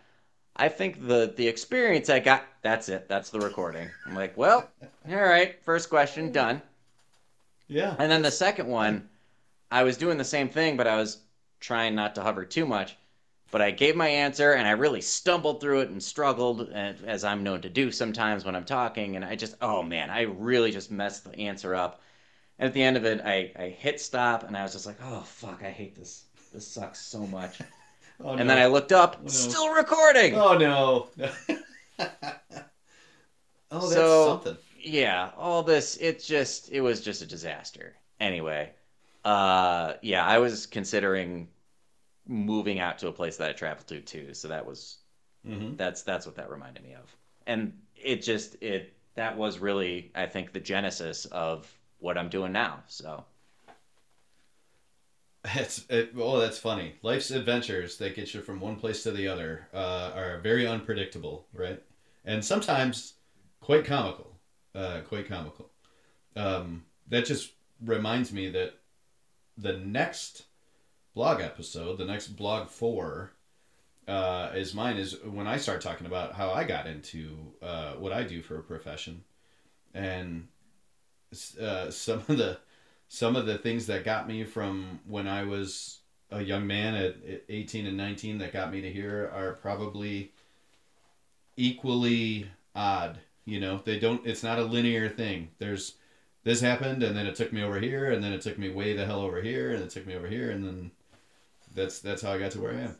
[0.56, 3.08] I think the the experience I got that's it.
[3.08, 3.88] That's the recording.
[4.06, 4.68] I'm like, well,
[5.08, 6.60] all right, first question done.
[7.68, 7.94] Yeah.
[7.98, 9.08] And then the second one,
[9.70, 11.18] I was doing the same thing, but I was
[11.60, 12.96] trying not to hover too much.
[13.50, 17.42] But I gave my answer, and I really stumbled through it and struggled, as I'm
[17.42, 19.16] known to do sometimes when I'm talking.
[19.16, 22.02] And I just, oh man, I really just messed the answer up.
[22.58, 24.98] And at the end of it, I, I hit stop, and I was just like,
[25.02, 26.24] oh fuck, I hate this.
[26.52, 27.60] This sucks so much.
[28.20, 28.46] Oh, And no.
[28.46, 29.28] then I looked up, no.
[29.28, 30.34] still recording.
[30.34, 31.06] Oh no.
[33.70, 34.56] oh, that's So- something.
[34.80, 37.94] yeah, all this it just it was just a disaster.
[38.18, 38.72] Anyway,
[39.24, 41.46] uh yeah, I was considering
[42.26, 44.98] moving out to a place that I traveled to too, so that was
[45.46, 47.14] hmm that's that's what that reminded me of.
[47.46, 52.52] And it just it that was really I think the genesis of what I'm doing
[52.52, 52.82] now.
[52.88, 53.24] So,
[55.44, 56.94] It's it, oh, that's funny.
[57.02, 61.46] Life's adventures that get you from one place to the other uh, are very unpredictable,
[61.52, 61.82] right?
[62.24, 63.14] And sometimes
[63.60, 64.34] quite comical.
[64.74, 65.70] Uh, quite comical.
[66.36, 67.52] Um, that just
[67.84, 68.74] reminds me that
[69.56, 70.44] the next
[71.14, 73.32] blog episode, the next blog four,
[74.06, 74.96] uh, is mine.
[74.96, 78.58] Is when I start talking about how I got into uh, what I do for
[78.58, 79.24] a profession,
[79.94, 80.48] and
[81.60, 82.58] uh, some of the
[83.08, 87.16] some of the things that got me from when I was a young man at
[87.48, 90.32] 18 and 19 that got me to here are probably
[91.56, 93.18] equally odd.
[93.46, 94.26] You know, they don't.
[94.26, 95.48] It's not a linear thing.
[95.58, 95.94] There's
[96.44, 98.94] this happened, and then it took me over here, and then it took me way
[98.94, 100.90] the hell over here, and it took me over here, and then
[101.74, 102.96] that's that's how I got to where I am.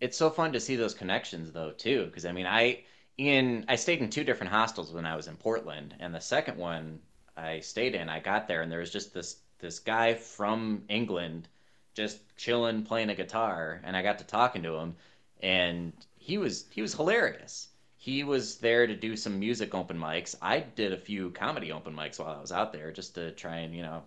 [0.00, 2.82] It's so fun to see those connections, though, too, because I mean, I
[3.18, 6.56] in I stayed in two different hostels when I was in Portland, and the second
[6.58, 7.00] one
[7.40, 11.48] I stayed in, I got there, and there was just this this guy from England
[11.94, 14.96] just chilling playing a guitar and I got to talking to him
[15.42, 17.68] and he was he was hilarious.
[17.96, 20.34] He was there to do some music open mics.
[20.40, 23.58] I did a few comedy open mics while I was out there just to try
[23.58, 24.04] and, you know,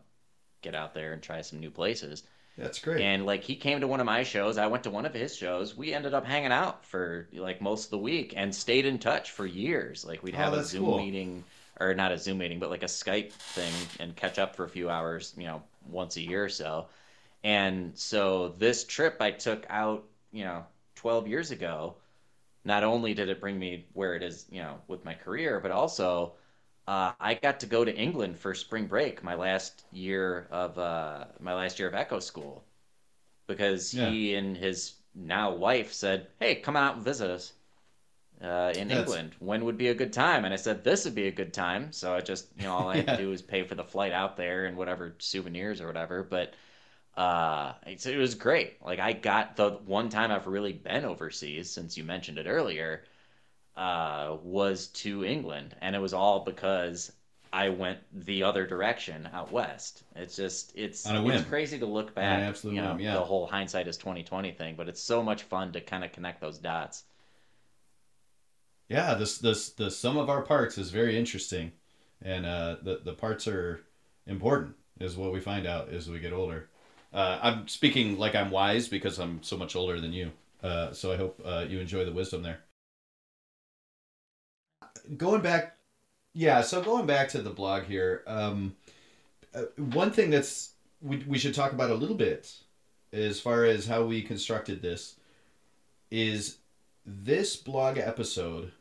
[0.64, 2.24] get out there and try some new places.
[2.58, 3.02] That's great.
[3.02, 5.36] And like he came to one of my shows, I went to one of his
[5.36, 5.78] shows.
[5.78, 9.30] We ended up hanging out for like most of the week and stayed in touch
[9.30, 10.04] for years.
[10.04, 10.98] Like we'd oh, have oh, a Zoom cool.
[10.98, 11.44] meeting
[11.90, 14.70] or not a Zoom meeting, but like a Skype thing and catch up for a
[14.70, 16.88] few hours, you know, once a year or so.
[17.44, 20.66] And so this trip I took out, you know,
[20.96, 21.96] 12 years ago,
[22.66, 25.72] not only did it bring me where it is, you know, with my career, but
[25.72, 26.34] also
[26.88, 31.26] uh, I got to go to England for spring break, my last year of uh,
[31.40, 32.64] my last year of Echo School,
[33.48, 34.10] because yeah.
[34.10, 37.54] he and his now wife said, "Hey, come out and visit us."
[38.42, 39.02] Uh, in That's...
[39.02, 39.36] England.
[39.40, 40.44] When would be a good time?
[40.46, 41.92] And I said this would be a good time.
[41.92, 43.04] So I just, you know, all I yeah.
[43.04, 46.24] had to do was pay for the flight out there and whatever souvenirs or whatever.
[46.24, 46.54] But
[47.16, 48.84] uh, it was great.
[48.84, 53.04] Like I got the one time I've really been overseas since you mentioned it earlier,
[53.76, 57.12] uh, was to England, and it was all because
[57.52, 60.04] I went the other direction out west.
[60.16, 62.40] It's just it's it's crazy to look back.
[62.42, 63.14] absolutely, you know, yeah.
[63.14, 66.12] the whole hindsight is twenty twenty thing, but it's so much fun to kind of
[66.12, 67.04] connect those dots.
[68.90, 71.72] Yeah, this this the sum of our parts is very interesting,
[72.22, 73.82] and uh, the the parts are
[74.28, 74.76] important.
[75.00, 76.70] Is what we find out as we get older.
[77.12, 80.32] Uh, I'm speaking like I'm wise because I'm so much older than you.
[80.62, 82.60] Uh, so I hope uh, you enjoy the wisdom there.
[85.18, 85.76] Going back,
[86.34, 86.62] yeah.
[86.62, 88.76] So going back to the blog here, um,
[89.54, 92.54] uh, one thing that's we we should talk about a little bit,
[93.12, 95.16] as far as how we constructed this,
[96.12, 96.58] is
[97.06, 98.72] this blog episode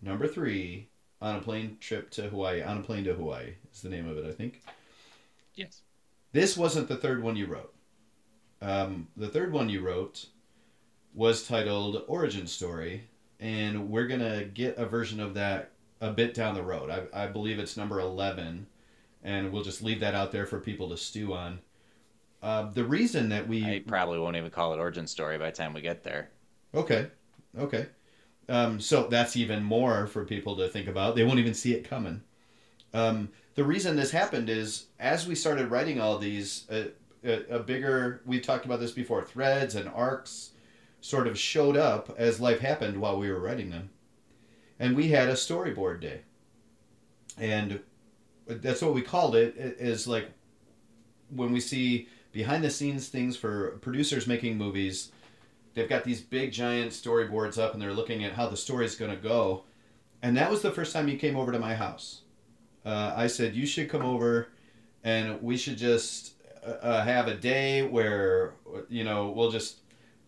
[0.00, 0.88] number three
[1.20, 2.62] on a plane trip to Hawaii.
[2.62, 4.62] On a plane to Hawaii is the name of it, I think.
[5.54, 5.82] Yes.
[6.32, 7.74] This wasn't the third one you wrote.
[8.60, 10.26] Um, the third one you wrote
[11.14, 13.08] was titled Origin Story,
[13.40, 16.90] and we're going to get a version of that a bit down the road.
[16.90, 18.66] I, I believe it's number 11,
[19.22, 21.60] and we'll just leave that out there for people to stew on.
[22.42, 23.64] Uh, the reason that we.
[23.64, 26.30] I probably won't even call it Origin Story by the time we get there.
[26.74, 27.08] Okay.
[27.58, 27.86] Okay.
[28.48, 31.16] Um, so that's even more for people to think about.
[31.16, 32.22] They won't even see it coming.
[32.94, 36.84] Um, the reason this happened is as we started writing all these, uh,
[37.26, 40.50] a, a bigger we've talked about this before threads and arcs
[41.00, 43.90] sort of showed up as life happened while we were writing them
[44.78, 46.20] and we had a storyboard day
[47.38, 47.80] and
[48.46, 50.30] that's what we called it is like
[51.30, 55.10] when we see behind the scenes things for producers making movies
[55.76, 59.12] they've got these big giant storyboards up and they're looking at how the story's going
[59.12, 59.62] to go
[60.22, 62.22] and that was the first time you came over to my house
[62.84, 64.48] uh, i said you should come over
[65.04, 66.32] and we should just
[66.66, 68.54] uh, have a day where
[68.88, 69.78] you know we'll just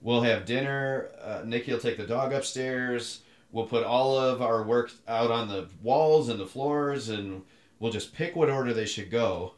[0.01, 1.11] we'll have dinner.
[1.23, 3.23] Uh, Nikki will take the dog upstairs.
[3.51, 7.43] We'll put all of our work out on the walls and the floors, and
[7.79, 9.55] we'll just pick what order they should go.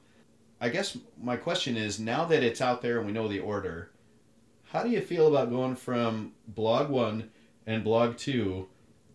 [0.60, 3.89] I guess my question is now that it's out there and we know the order,
[4.72, 7.30] how do you feel about going from blog one
[7.66, 8.68] and blog two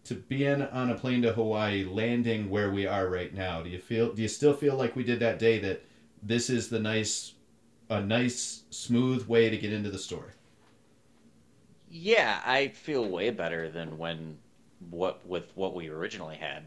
[0.05, 3.61] to being on a plane to Hawaii, landing where we are right now?
[3.63, 4.13] Do you feel?
[4.13, 5.83] Do you still feel like we did that day that
[6.21, 7.33] this is the nice
[7.89, 10.31] a nice, smooth way to get into the story.
[11.89, 14.37] Yeah, I feel way better than when
[14.89, 16.63] what with what we originally had.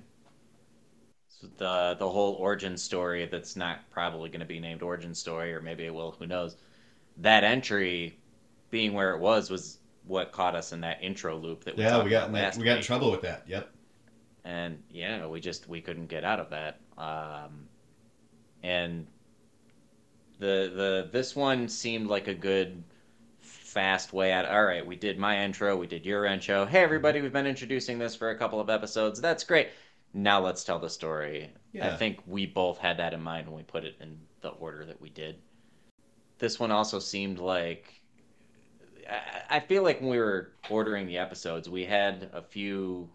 [1.29, 5.53] So the the whole origin story that's not probably going to be named origin story,
[5.53, 6.13] or maybe it will.
[6.13, 6.57] Who knows?
[7.19, 8.19] That entry
[8.71, 12.03] being where it was was what caught us in that intro loop that we yeah
[12.03, 13.45] we got we got in trouble with that.
[13.47, 13.71] Yep.
[14.45, 16.81] And yeah, we just we couldn't get out of that.
[16.97, 17.69] Um,
[18.63, 19.07] and
[20.39, 22.83] the the this one seemed like a good
[23.41, 24.47] fast way out.
[24.47, 26.65] All right, we did my intro, we did your intro.
[26.65, 29.21] Hey everybody, we've been introducing this for a couple of episodes.
[29.21, 29.69] That's great.
[30.15, 31.51] Now let's tell the story.
[31.73, 31.93] Yeah.
[31.93, 34.87] I think we both had that in mind when we put it in the order
[34.87, 35.37] that we did.
[36.39, 37.98] This one also seemed like
[39.09, 43.09] I- I feel like when we were ordering the episodes, we had a few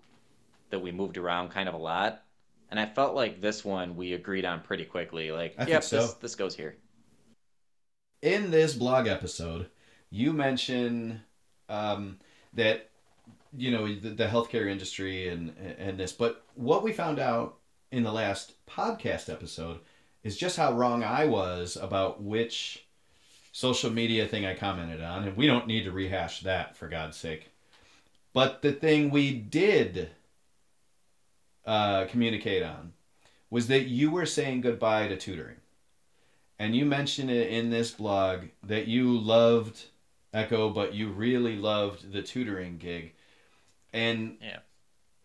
[0.70, 2.24] that we moved around kind of a lot,
[2.72, 5.32] and I felt like this one we agreed on pretty quickly.
[5.32, 5.98] Like, I yep, so.
[6.02, 6.76] this this goes here.
[8.22, 9.70] in this blog episode,
[10.10, 11.22] you mention
[11.70, 12.18] um,
[12.54, 12.90] that
[13.56, 17.58] you know the, the healthcare industry and and this, but what we found out
[17.92, 19.80] in the last podcast episode
[20.24, 22.83] is just how wrong I was about which
[23.54, 27.16] social media thing I commented on, and we don't need to rehash that for God's
[27.16, 27.50] sake.
[28.34, 30.10] But the thing we did
[31.66, 32.92] uh, communicate on
[33.50, 35.58] was that you were saying goodbye to tutoring
[36.60, 39.86] and you mentioned it in this blog that you loved
[40.34, 43.14] Echo, but you really loved the tutoring gig.
[43.92, 44.60] And Yeah.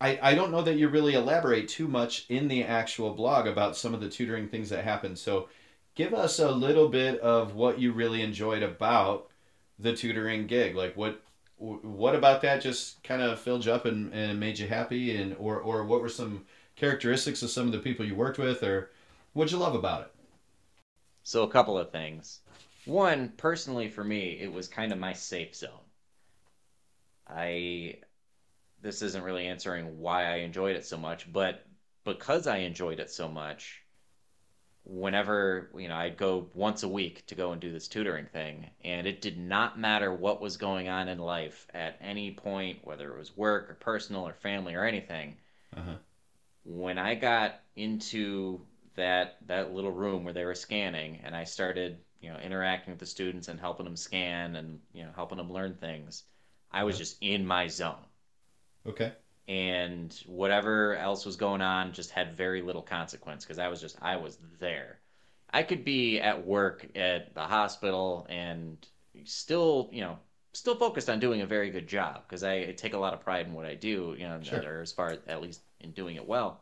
[0.01, 3.75] I, I don't know that you really elaborate too much in the actual blog about
[3.75, 5.17] some of the tutoring things that happened.
[5.17, 5.49] So
[5.99, 9.27] give us a little bit of what you really enjoyed about
[9.77, 10.73] the tutoring gig.
[10.73, 11.21] Like what
[11.57, 15.35] what about that just kind of filled you up and, and made you happy and
[15.37, 16.45] or, or what were some
[16.77, 18.91] characteristics of some of the people you worked with or
[19.33, 20.11] what'd you love about it?
[21.23, 22.39] So a couple of things.
[22.85, 25.85] One, personally for me, it was kind of my safe zone.
[27.27, 27.95] I
[28.81, 31.65] this isn't really answering why I enjoyed it so much, but
[32.05, 33.83] because I enjoyed it so much,
[34.89, 38.69] whenever, you know, I'd go once a week to go and do this tutoring thing,
[38.83, 43.13] and it did not matter what was going on in life at any point, whether
[43.13, 45.37] it was work or personal or family or anything,
[45.75, 45.99] Uh-huh.
[46.63, 51.99] when I got into that that little room where they were scanning and I started,
[52.21, 55.51] you know, interacting with the students and helping them scan and, you know, helping them
[55.51, 56.23] learn things,
[56.71, 56.97] I was Yeah.
[56.97, 58.05] just in my zone.
[58.85, 59.13] Okay.
[59.49, 63.97] And whatever else was going on just had very little consequence because I was just
[63.99, 64.99] I was there.
[65.51, 68.77] I could be at work at the hospital and
[69.23, 70.19] still, you know,
[70.53, 73.47] still focused on doing a very good job because I take a lot of pride
[73.47, 74.61] in what I do, you know, Sure.
[74.61, 76.61] or as far as at least in doing it well.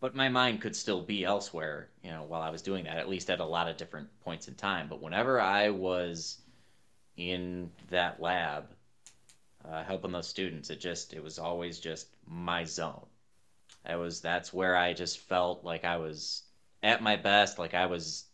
[0.00, 3.08] But my mind could still be elsewhere, you know, while I was doing that, at
[3.08, 4.88] least at a lot of different points in time.
[4.90, 6.36] But whenever I was
[7.16, 8.66] in that lab,
[9.64, 13.06] uh, helping those students, it just, it was always just my zone.
[13.86, 16.42] I was, that's where I just felt like I was
[16.82, 18.24] at my best, like I was,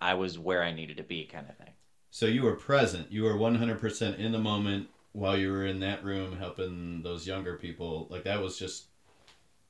[0.00, 1.74] I was where I needed to be, kind of thing.
[2.10, 3.10] So you were present.
[3.10, 7.56] You were 100% in the moment while you were in that room helping those younger
[7.56, 8.06] people.
[8.10, 8.86] Like that was just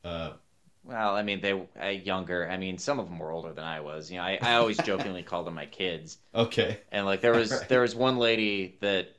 [0.04, 0.32] uh
[0.84, 2.48] Well, I mean, they uh, younger.
[2.48, 4.10] I mean, some of them were older than I was.
[4.10, 6.18] You know, I, I always jokingly called them my kids.
[6.34, 6.80] okay.
[6.92, 7.68] And like there was Right.
[7.68, 9.16] there was one lady that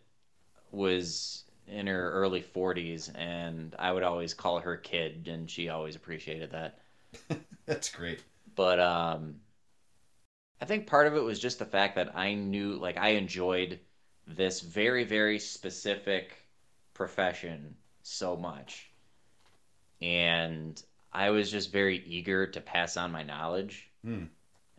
[0.72, 5.96] was in her early 40s and I would always call her kid and she always
[5.96, 6.80] appreciated that.
[7.66, 8.24] That's great.
[8.56, 9.42] But um
[10.62, 13.82] I think part of it was just the fact that I knew like I enjoyed
[14.26, 16.48] this very very specific
[16.94, 18.94] profession so much.
[20.02, 20.82] And
[21.14, 24.24] I was just very eager to pass on my knowledge Hmm.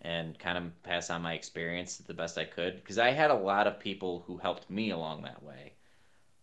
[0.00, 3.34] and kind of pass on my experience the best I could because I had a
[3.36, 5.74] lot of people who helped me along that way.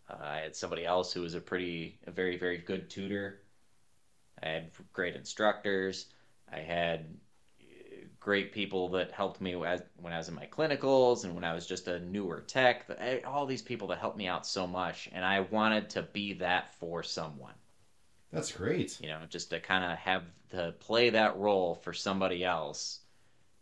[0.10, 3.42] Uh, I had somebody else who was a pretty, a very, very good tutor.
[4.42, 6.08] I had great instructors.
[6.52, 7.06] I had
[7.62, 7.66] uh,
[8.20, 11.66] great people that helped me when I was in my clinicals and when I was
[11.68, 12.86] just a newer tech.
[13.26, 16.74] All these people that helped me out so much, and I wanted to be that
[16.76, 17.54] for someone
[18.32, 19.00] That's great.
[19.02, 23.00] you know, just to kind of have to play that role for somebody else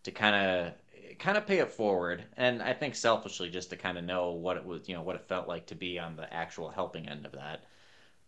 [0.03, 0.73] to kind of
[1.19, 4.58] kind of pay it forward and I think selfishly just to kind of know what
[4.58, 7.25] it was, you know, what it felt like to be on the actual helping end
[7.25, 7.63] of that.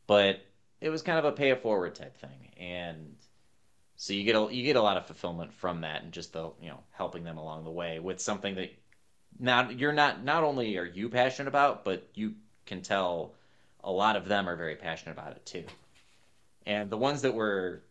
[0.07, 0.41] But
[0.81, 3.15] it was kind of a pay it forward type thing and
[3.95, 6.51] so you get a you get a lot of fulfillment from that and just the,
[6.61, 8.71] you know, helping them along the way with something that
[9.37, 12.35] not you're not not only are you passionate about, but you
[12.65, 13.35] can tell
[13.83, 15.65] a lot of them are very passionate about it too.
[16.65, 17.83] And the ones that were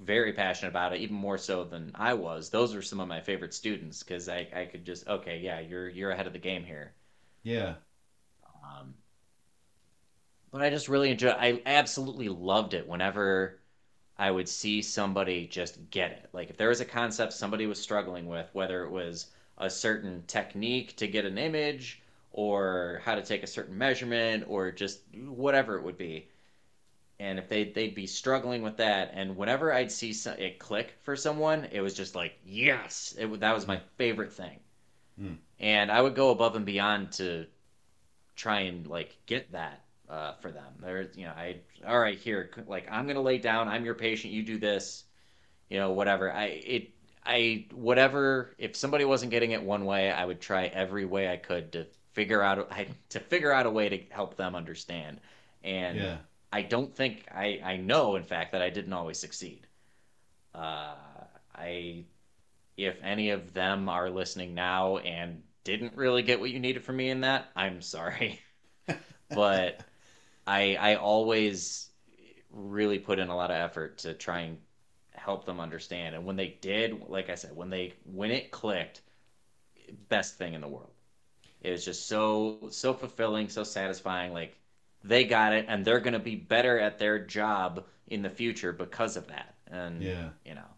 [0.00, 3.20] very passionate about it, even more so than I was, those were some of my
[3.20, 6.64] favorite students because I, I could just okay, yeah, you're you're ahead of the game
[6.64, 6.94] here.
[7.42, 7.76] Yeah.
[8.62, 8.94] Um,
[10.50, 11.36] but I just really enjoyed.
[11.38, 13.60] I absolutely loved it whenever
[14.16, 16.30] I would see somebody just get it.
[16.32, 19.28] Like if there was a concept somebody was struggling with, whether it was
[19.58, 24.70] a certain technique to get an image, or how to take a certain measurement, or
[24.72, 26.28] just whatever it would be.
[27.20, 30.94] And if they they'd be struggling with that, and whenever I'd see some, it click
[31.02, 34.58] for someone, it was just like yes, it, that was my favorite thing.
[35.18, 35.34] Hmm.
[35.60, 37.46] And I would go above and beyond to
[38.36, 40.74] try and like get that uh, for them.
[40.80, 43.68] there's you know, I all right here, like I'm gonna lay down.
[43.68, 44.32] I'm your patient.
[44.32, 45.04] You do this.
[45.70, 46.32] you know, whatever.
[46.32, 46.90] I it
[47.24, 51.36] I whatever if somebody wasn't getting it one way, I would try every way I
[51.36, 55.20] could to figure out I, to figure out a way to help them understand.
[55.62, 56.18] And Yeah.
[56.54, 59.66] I don't think I I know in fact that I didn't always succeed.
[60.54, 60.94] Uh,
[61.54, 62.04] I
[62.76, 66.96] if any of them are listening now and didn't really get what you needed from
[66.96, 68.40] me in that, I'm sorry.
[69.30, 69.80] but
[70.46, 71.90] I I always
[72.50, 74.58] really put in a lot of effort to try and
[75.12, 76.14] help them understand.
[76.14, 79.02] And when they did, like I said, when they when it clicked,
[80.08, 80.92] best thing in the world.
[81.62, 84.32] It was just so so fulfilling, so satisfying.
[84.32, 84.56] Like
[85.04, 89.16] they got it, and they're gonna be better at their job in the future because
[89.16, 89.54] of that.
[89.68, 90.30] And Yeah.
[90.44, 90.68] you know,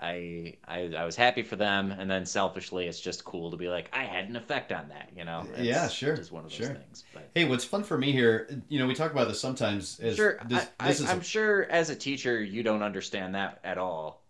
[0.00, 3.68] I I I was happy for them, and then selfishly, it's just cool to be
[3.68, 5.10] like I had an effect on that.
[5.16, 6.68] You know, It's Yeah, sure, just one of those sure.
[6.68, 7.04] things.
[7.12, 10.00] But Hey, what's fun for me here, you know, we talk about this sometimes.
[10.14, 13.60] Sure, this, I, this I, is I'm sure as a teacher, you don't understand that
[13.64, 14.22] at all.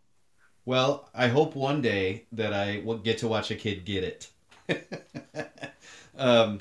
[0.65, 1.09] well.
[1.15, 4.31] I hope one day that I will get to watch a kid get it.
[6.19, 6.61] um,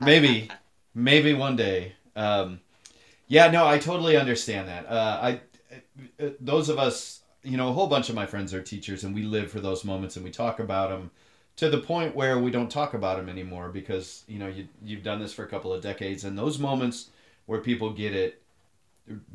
[0.00, 0.50] maybe,
[0.94, 1.94] maybe one day.
[2.16, 2.60] Um,
[3.26, 4.86] yeah, no, I totally understand that.
[4.86, 5.40] Uh, I,
[6.22, 9.14] uh, those of us, you know, a whole bunch of my friends are teachers, and
[9.14, 11.10] we live for those moments, and we talk about them
[11.56, 15.02] to the point where we don't talk about them anymore because you know you you've
[15.02, 17.10] done this for a couple of decades, and those moments
[17.46, 18.42] where people get it,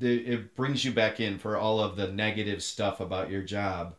[0.02, 3.96] it brings you back in for all of the negative stuff about your job.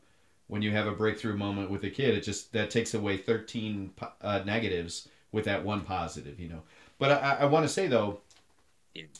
[0.48, 3.92] When you have a breakthrough moment with a kid, it just that takes away thirteen
[4.20, 6.62] uh, negatives with that one positive, you know.
[7.00, 8.20] But I, I want to say though,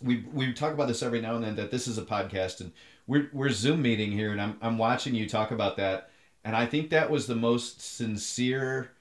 [0.03, 2.71] we we talk about this every now and then that this is a podcast and
[3.09, 6.11] we're we're Zoom meeting here and I'm I'm watching you talk about that
[6.45, 8.93] and I think that was the most sincere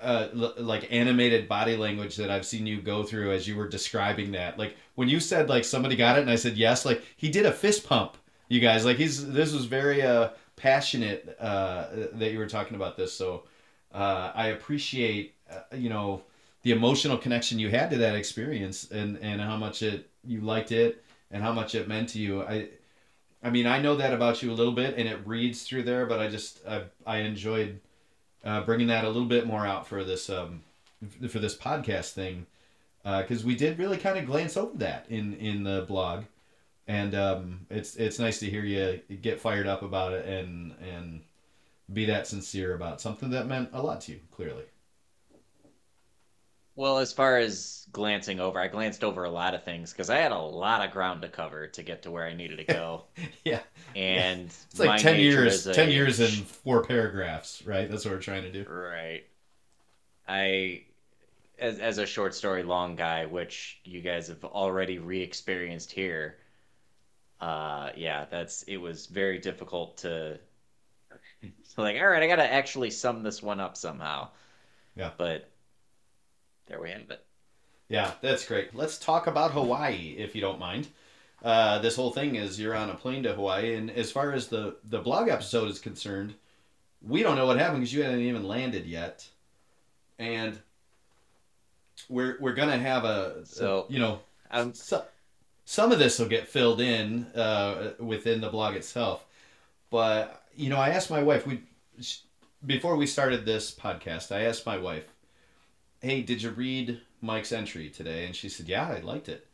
[0.00, 3.68] uh, l- like animated body language that I've seen you go through as you were
[3.68, 4.58] describing that.
[4.58, 7.46] Like when you said like somebody got it and I said yes, like he did
[7.46, 8.16] a fist pump.
[8.48, 12.96] You guys like he's this was very uh passionate uh that you were talking about
[12.96, 13.12] this.
[13.12, 13.44] So
[13.94, 16.22] uh I appreciate uh, you know
[16.68, 20.70] the emotional connection you had to that experience and and how much it you liked
[20.70, 22.42] it and how much it meant to you.
[22.42, 22.68] I
[23.42, 26.04] I mean, I know that about you a little bit, and it reads through there.
[26.04, 27.80] But I just I, I enjoyed
[28.44, 30.60] uh, bringing that a little bit more out for this um,
[31.30, 32.44] for this podcast thing
[33.02, 36.24] because we did really kind of glance over that in in the blog,
[36.86, 41.22] and um, it's it's nice to hear you get fired up about it and and
[41.90, 44.20] be that sincere about something that meant a lot to you.
[44.32, 44.64] Clearly,
[46.78, 50.18] Well, as far as glancing over, I glanced over a lot of things because I
[50.18, 53.02] had a lot of ground to cover to get to where I needed to go.
[53.44, 53.62] yeah,
[53.96, 57.90] And it's like ten years, ten a- years in four paragraphs, right?
[57.90, 58.70] That's what we're trying to do.
[58.70, 59.24] Right.
[60.28, 60.82] I,
[61.58, 66.36] as, as a short story long guy, which you guys have already re-experienced here,
[67.40, 70.38] uh, yeah, that's it was very difficult to,
[71.76, 74.28] like, all right, I gotta actually sum this one up somehow.
[74.94, 75.10] Yeah.
[75.18, 75.50] But
[76.68, 77.24] there we have it.
[77.88, 78.74] Yeah, that's great.
[78.74, 80.88] Let's talk about Hawaii, if you don't mind.
[81.42, 84.48] Uh, this whole thing is you're on a plane to Hawaii, and as far as
[84.48, 86.34] the the blog episode is concerned,
[87.00, 89.26] we don't know what happened because you hadn't even landed yet,
[90.18, 90.58] and
[92.08, 95.04] we're we're gonna have a So- you know Um, so,
[95.64, 99.24] some of this will get filled in uh, within the blog itself,
[99.90, 101.62] but you know I asked my wife we
[102.66, 105.04] before we started this podcast I asked my wife,
[106.00, 108.26] hey did you read Mike's entry today?
[108.26, 109.46] And she said yeah I liked it,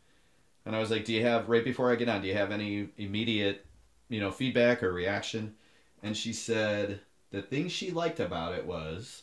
[0.67, 2.53] and I was like do you have right before I get on do you have
[2.53, 3.67] any immediate
[4.09, 5.55] you know feedback or reaction?
[6.03, 9.23] And she said the thing she liked about it was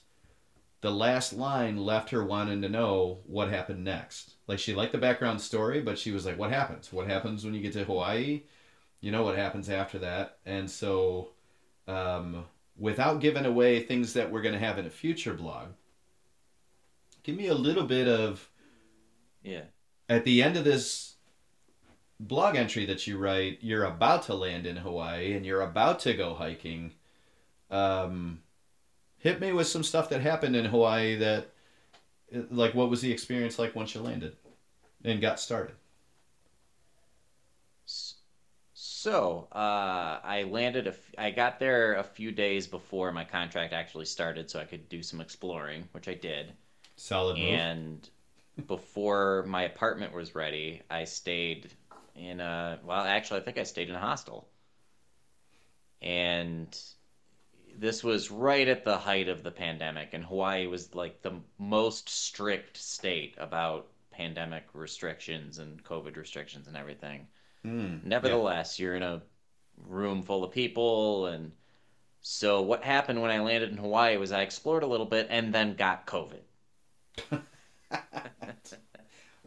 [0.82, 4.34] the last line left her wanting to know what happened next.
[4.48, 6.92] Like she liked the background story, but she was like, "What happens?
[6.92, 8.44] What happens when you get to Hawaii?
[9.00, 11.30] You know what happens after that?" And so,
[11.88, 12.46] um,
[12.78, 15.70] without giving away things that we're going to have in a future blog,
[17.24, 18.50] give me a little bit of
[19.44, 19.64] yeah.
[20.10, 21.16] at the end of this
[22.20, 26.14] blog entry that you write, you're about to land in Hawaii and you're about to
[26.14, 26.94] go hiking.
[27.70, 28.42] Um,
[29.18, 31.50] hit me with some stuff that happened in Hawaii that,
[32.50, 34.36] like, what was the experience like once you landed
[35.04, 35.76] and got started?
[38.74, 40.86] So, uh, I landed.
[40.86, 44.66] A f- I got there a few days before my contract actually started, so I
[44.66, 46.54] could do some exploring, which I did.
[47.02, 47.50] Solid move.
[47.50, 48.10] And
[48.68, 51.72] before my apartment was ready, I stayed
[52.16, 52.80] in a.
[52.86, 54.48] Well, actually, I think I stayed in a hostel.
[56.00, 56.80] And
[57.76, 62.08] this was right at the height of the pandemic, and Hawaii was like the most
[62.08, 67.28] strict state about pandemic restrictions and COVID restrictions and everything.
[67.66, 69.24] Mm, Nevertheless, you're in a
[69.88, 71.52] room full of people and
[72.22, 75.52] so what happened when I landed in Hawaii was I explored a little bit and
[75.52, 76.42] then got COVID.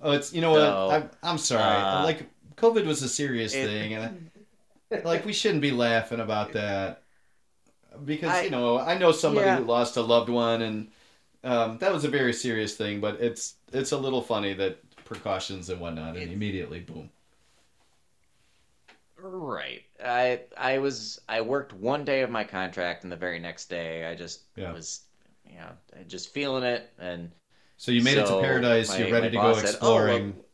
[0.02, 0.94] Oh, it's you know So, what?
[0.94, 1.62] I'm, I'm sorry.
[1.62, 4.30] uh, like COVID was a serious it- thing, and
[4.92, 7.02] I, like we shouldn't be laughing about that
[8.04, 9.56] because I- you know I know somebody Yeah.
[9.58, 10.88] who lost a loved one, and
[11.42, 13.00] um, that was a very serious thing.
[13.00, 17.10] But it's it's a little funny that precautions and whatnot, and immediately boom.
[19.16, 19.84] Right.
[20.04, 24.04] I I was I worked one day of my contract and the very next day
[24.10, 24.72] I just Yeah.
[24.72, 25.02] was
[25.48, 25.70] you know,
[26.08, 27.30] just feeling it and
[27.76, 28.88] So you made it to paradise.
[28.88, 30.44] my- you're ready to go said, "Oh, well- exploring,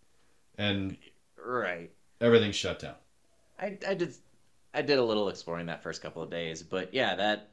[0.58, 0.96] and
[1.36, 1.90] right.
[2.20, 2.94] everything's shut down.
[3.58, 4.14] I, I did
[4.72, 7.48] I did a little exploring that first couple of days, but yeah, that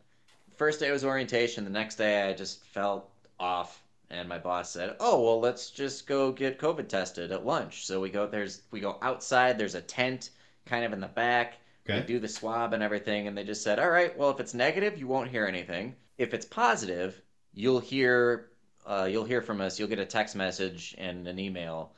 [0.55, 1.63] first day was orientation.
[1.63, 3.09] The next day I just felt
[3.39, 7.85] off, and my boss said, "Oh well, let's just go get COVID tested at lunch."
[7.85, 9.57] So we go there's we go outside.
[9.57, 10.29] There's a tent
[10.65, 11.57] kind of in the back.
[11.89, 12.01] Okay.
[12.01, 14.53] They do the swab and everything, and they just said, "All right, well if it's
[14.53, 15.95] negative, you won't hear anything.
[16.17, 17.21] If it's positive,
[17.53, 18.49] you'll hear
[18.87, 19.77] uh, you'll hear from us.
[19.77, 21.91] You'll get a text message and an email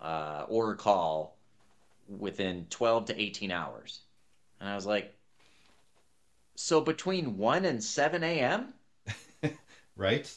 [0.00, 1.36] uh, or a call."
[2.08, 4.00] within 12 to 18 hours.
[4.60, 5.14] And I was like,
[6.54, 8.74] so between 1 and 7 a.m.?
[9.96, 10.28] Right?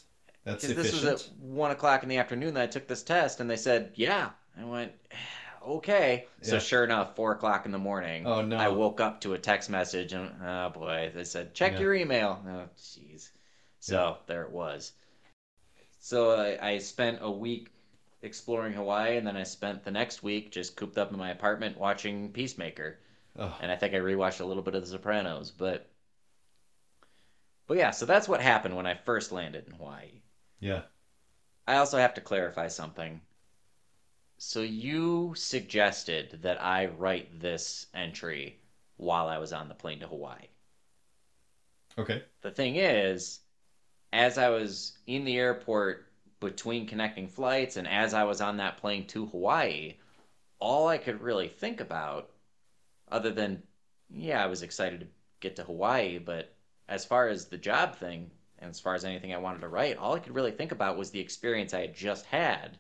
[0.44, 3.40] That's Because this was at 1 o'clock in the afternoon that I took this test,
[3.40, 4.30] and they said, yeah.
[4.56, 4.92] I went,
[5.68, 6.28] okay.
[6.44, 8.56] So sure enough, 4 o'clock in the morning, Oh no!
[8.56, 11.80] I woke up to a text message, and oh boy, they said, check Yeah.
[11.80, 12.40] your email.
[12.48, 13.30] Oh, jeez.
[13.80, 14.92] So there it was.
[16.08, 17.70] So I, I spent a week
[18.22, 21.78] exploring Hawaii, and then I spent the next week just cooped up in my apartment
[21.78, 23.00] watching Peacemaker.
[23.36, 25.92] Oh, and I think I rewatched a little bit of The Sopranos, but
[27.68, 30.22] but yeah, so that's what happened when I first landed in Hawaii.
[30.60, 30.84] yeah.
[31.68, 33.22] I also have to clarify something.
[34.40, 38.60] So you suggested that I write this entry
[38.96, 40.48] while I was on the plane to Hawaii.
[41.98, 42.24] Okay.
[42.42, 43.42] The thing is,
[44.14, 46.08] as I was in the airport
[46.40, 49.96] between connecting flights and as I was on that plane to Hawaii,
[50.60, 52.32] all I could really think about,
[53.10, 53.64] other than,
[54.10, 55.08] yeah, I was excited to
[55.42, 56.54] get to Hawaii, but
[56.88, 59.98] as far as the job thing, and as far as anything I wanted to write,
[59.98, 62.78] all I could really think about was the experience I had just had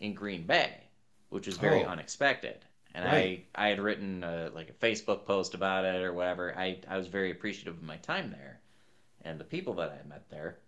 [0.00, 0.88] in Green Bay,
[1.30, 1.86] which was very Oh.
[1.86, 2.64] unexpected.
[2.94, 3.34] And Right.
[3.54, 6.56] I, I had written uh like a Facebook post about it or whatever.
[6.56, 8.59] I, I was very appreciative of my time there
[9.22, 10.58] and the people that I met there.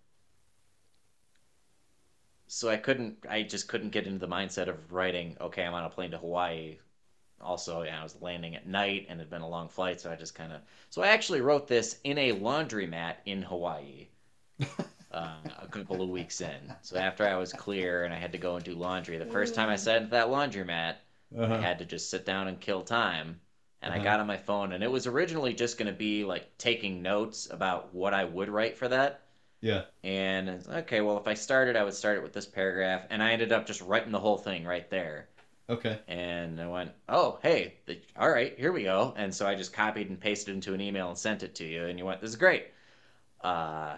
[2.47, 5.83] So I couldn't, I just couldn't get into the mindset of writing, okay, I'm on
[5.85, 6.79] a plane to Hawaii.
[7.41, 10.11] Also, yeah, I was landing at night and it had been a long flight, so
[10.13, 14.09] I just kind of, so I actually wrote this in a laundromat in Hawaii.
[15.13, 16.75] uh, a couple of weeks in.
[16.83, 19.55] So after I was clear and I had to go and do laundry, the first
[19.55, 20.97] time I sat into that laundromat,
[21.49, 21.57] I Uh-huh.
[21.57, 23.41] had to just sit down and kill time.
[23.83, 24.01] And Uh-huh.
[24.01, 27.03] I got on my phone, and it was originally just going to be like taking
[27.03, 29.23] notes about what I would write for that.
[29.61, 29.83] Yeah.
[30.03, 33.07] And okay, well, if I started, I would start it with this paragraph.
[33.11, 35.29] And I ended up just writing the whole thing right there.
[35.71, 36.01] Okay.
[36.09, 39.15] And I went, oh, hey, the, all right, here we go.
[39.17, 41.87] And so I just copied and pasted into an email and sent it to you.
[41.87, 42.67] And you went, this is great.
[43.41, 43.97] Uh,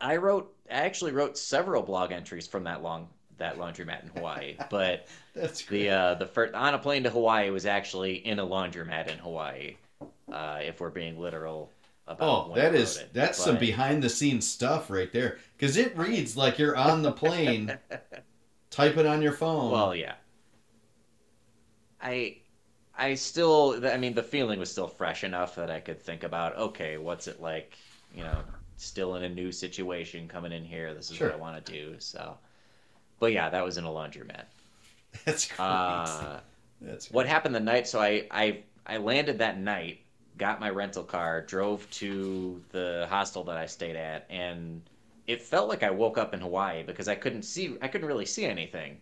[0.00, 4.56] I wrote, I actually wrote several blog entries from that long, that laundromat in Hawaii.
[4.70, 5.86] But That's great.
[5.86, 9.18] the uh, the first on a plane to Hawaii was actually in a laundromat in
[9.18, 9.76] Hawaii.
[10.30, 11.74] Uh, if we're being literal
[12.06, 13.12] about Oh, that is it.
[13.12, 15.38] that's some behind the scenes stuff right there.
[15.56, 17.78] Because it reads like you're on the plane,
[18.70, 19.70] typing on your phone.
[19.70, 20.14] Well, yeah.
[22.00, 22.42] I
[22.94, 26.56] I still I mean the feeling was still fresh enough that I could think about
[26.56, 27.78] okay, what's it like,
[28.14, 28.44] you know,
[28.76, 30.94] still in a new situation coming in here.
[30.94, 31.28] This is Sure.
[31.28, 31.98] what I want to do.
[32.00, 32.38] So
[33.20, 34.46] But yeah, that was in a laundromat.
[35.24, 35.58] that's great.
[35.58, 36.40] Uh
[36.80, 40.00] that's what happened the night so I, I i landed that night
[40.36, 44.82] got my rental car drove to the hostel that i stayed at and
[45.28, 48.26] it felt like i woke up in hawaii because i couldn't see i couldn't really
[48.26, 48.98] see anything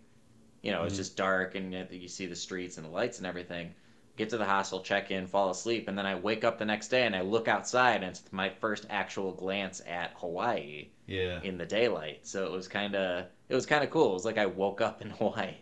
[0.62, 0.98] you know it's Mhm.
[0.98, 3.74] just dark and you- you see the streets and the lights and everything
[4.16, 6.88] get to the hostel check in fall asleep and then i wake up the next
[6.88, 11.40] day and i look outside and it's my first actual glance at hawaii yeah.
[11.42, 14.24] in the daylight so it was kind of it was kind of cool it was
[14.26, 15.54] like i woke up in hawaii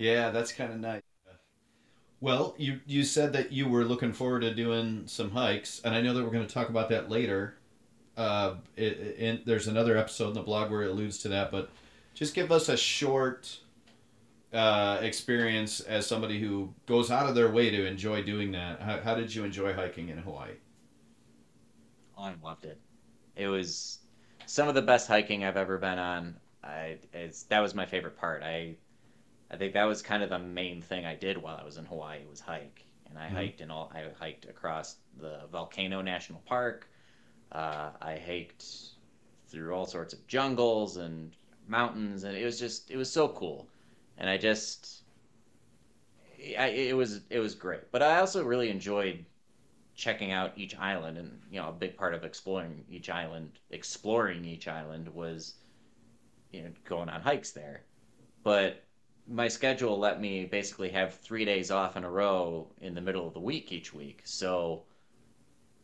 [0.00, 1.02] Yeah, that's kind of nice.
[2.22, 6.00] Well, you you said that you were looking forward to doing some hikes, and I
[6.00, 7.56] know that we're going to talk about that later.
[8.16, 11.70] Uh, there's another episode in the blog where it alludes to that, but
[12.14, 13.58] just give us a short
[14.54, 18.80] uh, experience as somebody who goes out of their way to enjoy doing that.
[18.80, 20.52] How, how did you enjoy hiking in Hawaii?
[22.16, 22.80] Oh, I loved it.
[23.36, 23.98] It was
[24.46, 26.36] some of the best hiking I've ever been on.
[26.64, 26.98] I
[27.50, 28.42] that was my favorite part.
[28.42, 28.76] I
[29.50, 31.84] I think that was kind of the main thing I did while I was in
[31.86, 32.86] Hawaii was hike.
[33.08, 33.34] and I Mhm.
[33.34, 33.90] hiked in all.
[33.92, 36.88] I hiked across the Volcano National Park.
[37.52, 38.64] Uh, I hiked
[39.48, 41.34] through all sorts of jungles and
[41.66, 43.68] mountains, and it was just it was so cool.
[44.18, 45.02] And I just,
[46.58, 47.90] I, it was it was great.
[47.92, 49.24] But I also really enjoyed
[49.94, 54.44] checking out each island, and you know, a big part of exploring each island, exploring
[54.44, 55.56] each island was,
[56.52, 57.82] you know, going on hikes there.
[58.44, 58.84] But
[59.30, 63.26] my schedule let me basically have three days off in a row in the middle
[63.28, 64.22] of the week each week.
[64.24, 64.82] So,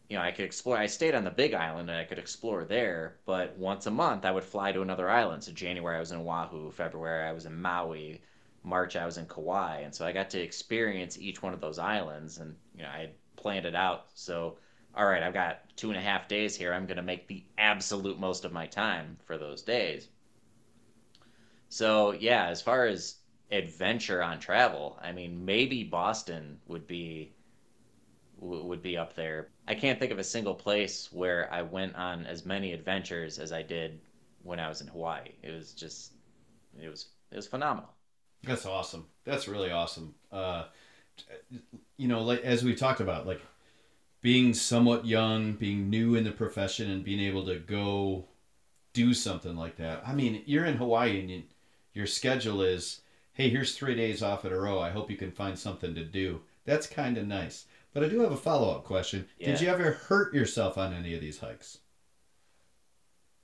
[0.09, 0.77] you know, I could explore.
[0.77, 4.25] I stayed on the big island and I could explore there, but once a month
[4.25, 5.45] I would fly to another island.
[5.45, 8.21] So, January I was in Oahu, February I was in Maui,
[8.65, 9.81] March I was in Kauai.
[9.83, 13.11] And so I got to experience each one of those islands and, you know, I
[13.37, 14.07] planned it out.
[14.15, 14.59] So,
[14.97, 16.73] all right, I've got two and a half days here.
[16.73, 20.09] I'm going to make the absolute most of my time for those days.
[21.69, 23.16] So, yeah, as far as
[23.51, 24.99] adventure on travel.
[25.01, 27.33] I mean, maybe Boston would be
[28.39, 29.49] would be up there.
[29.67, 33.53] I can't think of a single place where I went on as many adventures as
[33.53, 33.99] I did
[34.43, 35.31] when I was in Hawaii.
[35.43, 36.13] It was just
[36.81, 37.91] it was it was phenomenal.
[38.43, 39.07] That's awesome.
[39.25, 40.15] That's really awesome.
[40.31, 40.65] Uh,
[41.97, 43.41] you know, like as we talked about, like
[44.21, 48.27] being somewhat young, being new in the profession, and being able to go
[48.93, 50.03] do something like that.
[50.07, 51.43] I mean, you're in Hawaii and you,
[51.93, 53.03] your schedule is,
[53.37, 54.79] hey, here's three days off in a row.
[54.81, 56.41] I hope you can find something to do.
[56.65, 57.67] That's kind of nice.
[57.93, 59.29] But I do have a follow up question.
[59.39, 59.49] Yeah.
[59.53, 61.79] Did you ever hurt yourself on any of these hikes?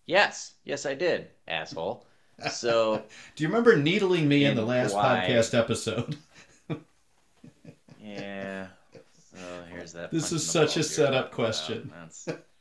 [0.06, 2.06] Yes, yes I did, asshole.
[2.50, 3.04] So,
[3.36, 5.28] Do you remember needling me in, the last Hawaii.
[5.28, 6.16] podcast episode?
[8.00, 8.66] yeah.
[9.30, 10.10] So here's that.
[10.10, 11.92] This is such a setup question.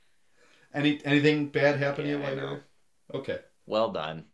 [0.74, 2.64] Any anything bad happen to you Yeah, while you were?
[3.14, 3.40] Okay.
[3.66, 4.26] well done.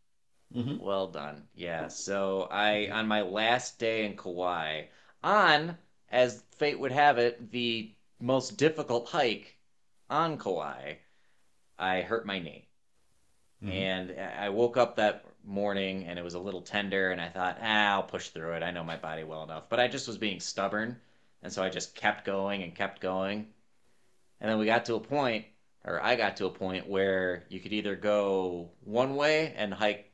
[0.53, 0.79] Mhm.
[0.79, 1.47] Well done.
[1.55, 1.87] Yeah.
[1.87, 4.87] So I on my last day in Kauai,
[5.23, 5.77] on
[6.09, 9.57] as fate would have it, the most difficult hike
[10.09, 10.95] on Kauai,
[11.79, 12.67] I hurt my knee.
[13.63, 13.71] Mhm.
[13.71, 17.57] And I woke up that morning and it was a little tender and I thought,
[17.61, 18.63] ah, I'll push through it.
[18.63, 19.69] I know my body well enough.
[19.69, 20.99] But I just was being stubborn.
[21.43, 23.53] And so I just kept going and kept going.
[24.39, 25.45] And then we got to a point,
[25.83, 30.06] or I got to a point where you could either go one way and hike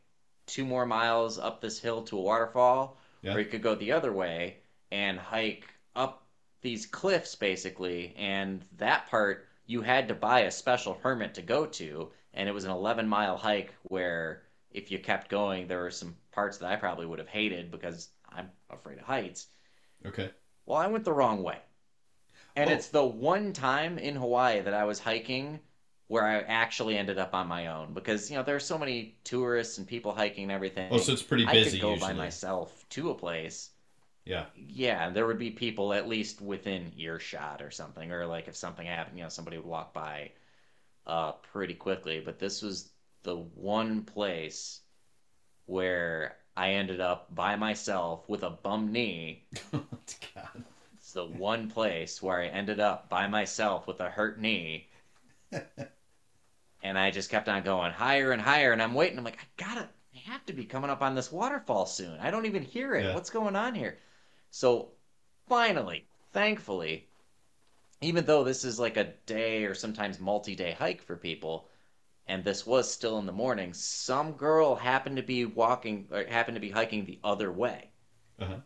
[0.46, 3.34] two more miles up this hill to a waterfall, Yeah.
[3.36, 4.58] or you could go the other way
[4.92, 6.24] and hike up
[6.62, 8.14] these cliffs basically.
[8.18, 12.52] And that part you had to buy a special permit to go to, and it
[12.54, 16.72] was an 11 mile hike where if you kept going, there were some parts that
[16.72, 19.48] I probably would have hated because I'm afraid of heights.
[20.06, 20.32] Okay.
[20.66, 21.60] Well, I went the wrong way.
[22.56, 22.74] And Oh.
[22.74, 25.60] it's the one time in Hawaii that I was hiking
[26.14, 29.16] where I actually ended up on my own because, you know, there are so many
[29.24, 30.90] tourists and people hiking and everything.
[30.92, 31.70] Oh, so it's pretty busy.
[31.70, 32.08] I could go usually.
[32.08, 33.72] by myself to a place.
[34.24, 34.46] Yeah.
[34.56, 38.86] Yeah, there would be people at least within earshot or something, or like if something
[38.86, 40.30] happened, you know, somebody would walk by
[41.08, 42.22] uh, pretty quickly.
[42.24, 42.92] But this was
[43.24, 44.82] the one place
[45.66, 50.64] where I ended up by myself with a bum knee God.
[50.94, 54.90] it's the one place where I ended up by myself with a hurt knee.
[56.84, 58.74] and I just kept on going higher and higher.
[58.74, 59.18] And I'm waiting.
[59.20, 62.20] I'm like, I gotta, I have to be coming up on this waterfall soon.
[62.22, 63.08] I don't even hear it.
[63.08, 63.16] Yeah.
[63.16, 64.00] What's going on here?
[64.52, 64.92] So
[65.48, 67.10] finally, thankfully,
[68.02, 71.70] even though this is like a day or sometimes multi day hike for people,
[72.28, 76.56] and this was still in the morning, some girl happened to be walking, or happened
[76.56, 77.92] to be hiking the other way
[78.40, 78.60] Uh-huh.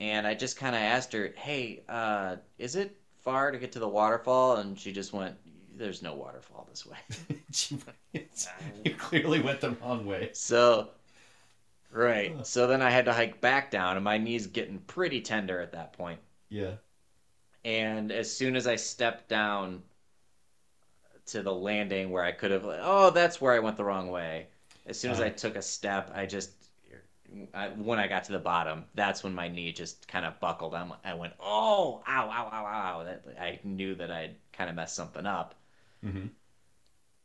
[0.00, 3.78] and I just kind of asked her, "Hey, uh, is it far to get to
[3.78, 5.36] the waterfall?" And she just went,
[5.78, 6.98] "There's no waterfall this way."
[8.84, 10.30] you clearly went the wrong way.
[10.32, 10.90] So,
[11.92, 12.34] right.
[12.46, 15.72] So then I had to hike back down, and my knees getting pretty tender at
[15.72, 16.20] that point.
[16.50, 16.76] Yeah.
[17.64, 19.84] And as soon as I stepped down
[21.26, 24.48] to the landing where I could have, oh, that's where I went the wrong way.
[24.86, 25.30] As soon as I Uh-huh.
[25.30, 26.50] took a step, I just,
[27.54, 30.74] I, when I got to the bottom, that's when my knee just kind of buckled.
[30.74, 33.04] I'm, I went, oh, ow, ow, ow, ow.
[33.04, 35.54] That, I knew that I'd kind of messed something up.
[36.04, 36.26] Mm-hmm.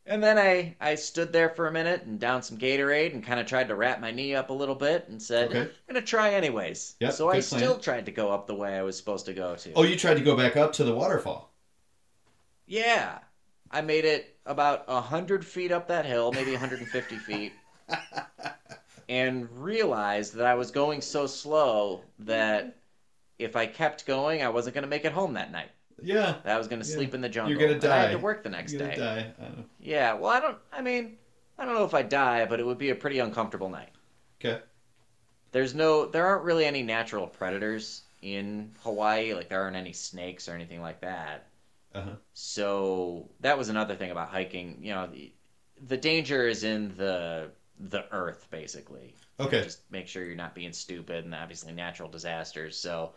[0.06, 3.40] And then I, I stood there for a minute and downed some Gatorade and kind
[3.40, 5.62] of tried to wrap my knee up a little bit and said, Okay.
[5.62, 6.96] I'm going to try anyways.
[7.00, 7.44] Yep, so I plan.
[7.44, 9.74] still tried to go up the way I was supposed to go to.
[9.74, 11.54] Oh, you tried to go back up to the waterfall.
[12.66, 13.20] Yeah.
[13.72, 17.54] I made it about 100 feet up that hill, maybe 150 feet,
[19.08, 22.76] and realized that I was going so slow that
[23.40, 25.72] if I kept going, I wasn't going to make it home that night.
[26.04, 26.36] Yeah.
[26.44, 26.96] That I was going to Yeah.
[26.96, 27.52] sleep in the jungle.
[27.52, 29.02] You're gonna and I had to work the next You're gonna day.
[29.02, 29.34] die.
[29.80, 31.18] Yeah, well, I don't, I mean,
[31.58, 33.90] I don't know if I die, but it would be a pretty uncomfortable night.
[34.44, 34.62] Okay.
[35.52, 39.34] There's no, there aren't really any natural predators in Hawaii.
[39.34, 41.48] Like there aren't any snakes or anything like that.
[41.94, 42.16] Uh-huh.
[42.34, 44.80] So that was another thing about hiking.
[44.82, 45.32] You know, the,
[45.88, 49.16] the danger is in the the earth, basically.
[49.40, 49.64] Okay.
[49.64, 52.78] Just make sure you're not being stupid, and obviously natural disasters.
[52.78, 53.14] So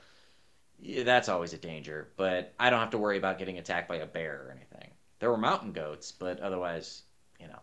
[1.04, 2.08] that's always a danger.
[2.16, 4.90] But I don't have to worry about getting attacked by a bear or anything.
[5.18, 7.02] There were mountain goats, but otherwise,
[7.40, 7.58] you know.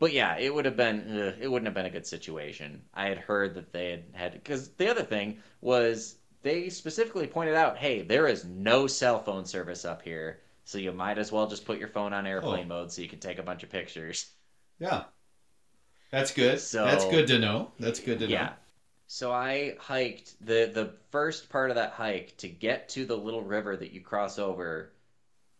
[0.00, 2.82] But yeah, it would have been ugh, it wouldn't have been a good situation.
[2.92, 7.54] I had heard that they had had because the other thing was they specifically pointed
[7.54, 11.46] out, hey, there is no cell phone service up here, so you might as well
[11.46, 12.68] just put your phone on airplane Oh.
[12.80, 14.30] mode so you can take a bunch of pictures.
[14.78, 15.04] Yeah.
[16.10, 16.60] That's good.
[16.60, 17.70] So- That's good to know.
[17.78, 18.32] That's good to know.
[19.06, 23.42] So I hiked the the first part of that hike to get to the little
[23.42, 24.92] river that you cross over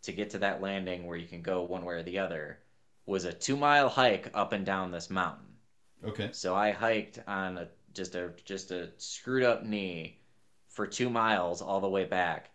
[0.03, 2.59] to get to that landing where you can go one way or the other
[3.05, 5.45] was a two mile hike up and down this mountain.
[6.03, 6.29] Okay.
[6.31, 10.19] So I hiked on a just a just a screwed up knee
[10.67, 12.49] for two miles all the way back.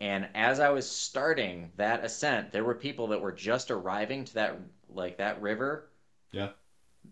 [0.00, 4.34] And as I was starting that ascent, there were people that were just arriving to
[4.34, 5.88] that like that river.
[6.32, 6.50] Yeah.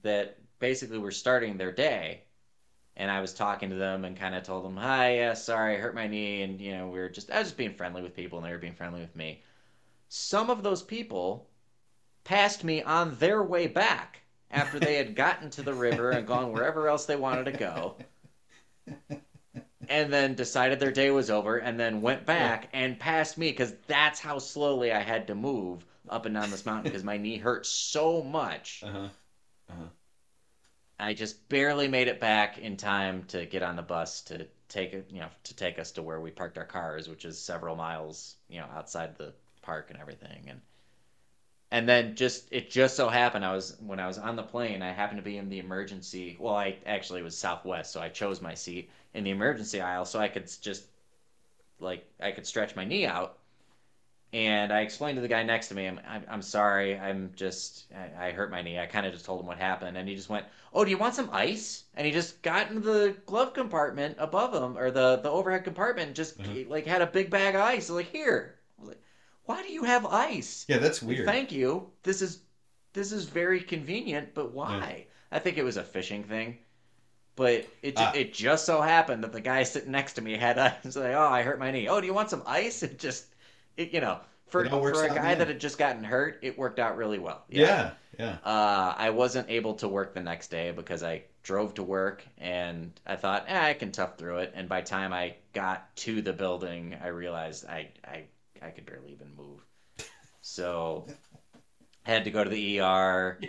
[0.02, 2.24] That basically were starting their day.
[2.96, 5.78] And I was talking to them and kind of told them, "Hi, yeah, sorry, I
[5.78, 8.14] hurt my knee." And you know, we were just I was just being friendly with
[8.14, 9.42] people, and they were being friendly with me.
[10.08, 11.48] Some of those people
[12.24, 16.52] passed me on their way back after they had gotten to the river and gone
[16.52, 17.96] wherever else they wanted to go.
[19.88, 23.74] And then decided their day was over and then went back and passed me because
[23.88, 27.38] that's how slowly I had to move up and down this mountain because my knee
[27.38, 28.82] hurt so much.
[28.86, 29.08] Uh-huh.
[31.00, 34.92] I just barely made it back in time to get on the bus to take
[34.92, 38.36] you know, to take us to where we parked our cars, which is several miles,
[38.48, 39.32] you know, outside the
[39.62, 40.46] park and everything.
[40.48, 40.60] And
[41.72, 44.82] and then just it just so happened I was when I was on the plane,
[44.82, 46.36] I happened to be in the emergency.
[46.38, 50.18] Well, I actually was Southwest, so I chose my seat in the emergency aisle so
[50.20, 50.84] I could just
[51.80, 53.39] like I could stretch my knee out.
[54.32, 57.86] And I explained to the guy next to me, I'm, I'm, I'm sorry, I'm just,
[57.92, 58.78] I, I hurt my knee.
[58.78, 59.96] I kind of just told him what happened.
[59.96, 61.84] And he just went, Oh, do you want some ice?
[61.94, 66.14] And he just got into the glove compartment above him, or the, the overhead compartment,
[66.14, 66.64] just Uh-huh.
[66.68, 67.90] like had a big bag of ice.
[67.90, 68.54] Like, here.
[68.78, 69.02] I was like,
[69.46, 70.64] Why do you have ice?
[70.68, 71.26] Yeah, that's Like, weird.
[71.26, 71.90] Thank you.
[72.04, 72.40] This is
[72.92, 75.06] this is very convenient, but why?
[75.32, 76.58] I think it was a fishing thing.
[77.36, 78.12] But it Ah.
[78.14, 80.94] it just so happened that the guy sitting next to me had ice.
[80.96, 81.88] Like, oh, I hurt my knee.
[81.88, 82.82] Oh, do you want some ice?
[82.84, 83.26] It just,
[83.76, 86.38] it you know, for It all works for a guy that had just gotten hurt,
[86.42, 87.44] it worked out really well.
[87.48, 87.92] yeah.
[88.18, 88.36] Yeah.
[88.44, 92.92] Uh, I wasn't able to work the next day because I drove to work and
[93.06, 94.52] I thought, eh, I can tough through it.
[94.54, 98.24] And by time I got to the building, I realized I I,
[98.60, 99.64] I could barely even move.
[100.42, 101.06] So
[102.06, 103.40] I had to go to the ER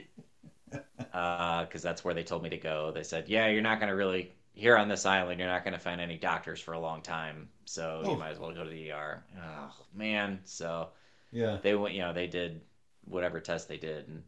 [0.69, 2.91] because that's where they told me to go.
[2.91, 5.39] They said, yeah, you're not going to really here on this island.
[5.39, 8.11] You're not going to find any doctors for a long time, so Oh.
[8.11, 9.23] you might as well go to the ER.
[9.37, 10.89] Oh man, so
[11.31, 11.57] Yeah.
[11.61, 12.61] they went you know they did
[13.05, 14.23] whatever test they did and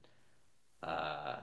[0.82, 1.36] uh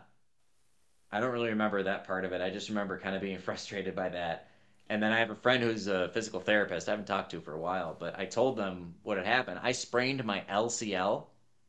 [1.12, 3.94] i don't really remember that part of it i just remember kind of being frustrated
[3.94, 4.48] by that
[4.88, 7.52] and then i have a friend who's a physical therapist i haven't talked to for
[7.54, 11.26] a while but i told them what had happened i sprained my lcl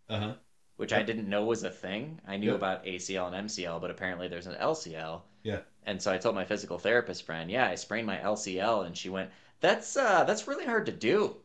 [0.09, 0.34] Uh-huh.
[0.78, 2.55] which i didn't know was a thing i knew Yeah.
[2.55, 5.59] about acl and mcl but apparently there's an lcl Yeah.
[5.86, 9.10] And so i told my physical therapist friend yeah i sprained my lcl and she
[9.10, 9.30] went
[9.60, 11.36] that's uh that's really hard to do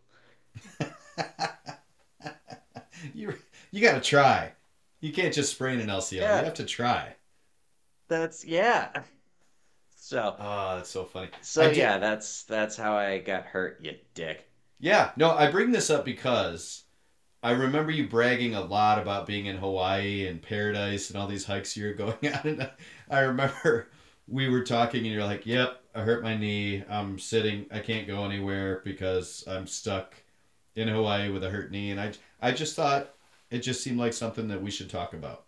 [3.15, 3.35] you
[3.71, 4.53] you got to try.
[5.01, 6.21] You can't just sprain an LCL.
[6.21, 6.39] Yeah.
[6.39, 7.15] You have to try.
[8.09, 9.03] that's yeah
[9.97, 11.29] so Oh, that's so funny.
[11.43, 14.49] So did- yeah, that's that's how I got hurt, you dick.
[14.79, 16.85] Yeah, no, I bring this up because
[17.43, 21.47] I remember you bragging a lot about being in Hawaii and paradise and all these
[21.47, 22.41] hikes you were going on.
[22.45, 22.71] And
[23.11, 23.89] I remember
[24.29, 26.85] we were talking and you're like, "Yep, I hurt my knee.
[26.89, 27.67] I'm sitting.
[27.71, 30.15] I can't go anywhere because I'm stuck
[30.75, 33.15] in Hawaii with a hurt knee." And I, I just thought
[33.51, 35.45] it just seemed like something that we should talk about.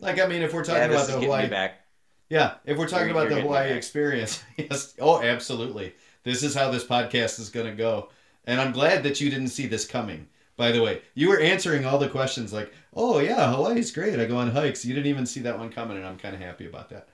[0.00, 1.80] Like, I mean, if we're talking yeah, about the Hawaii back.
[2.28, 4.94] yeah, if we're talking You're- about you're the Hawaii experience, yes.
[5.00, 5.94] Oh, absolutely.
[6.24, 8.08] This is how this podcast is going to go.
[8.46, 10.28] And I'm glad that you didn't see this coming.
[10.56, 14.18] By the way, you were answering all the questions like, "Oh yeah, Hawaii's great.
[14.20, 16.40] I go on hikes." You didn't even see that one coming, and I'm kind of
[16.40, 17.08] happy about that.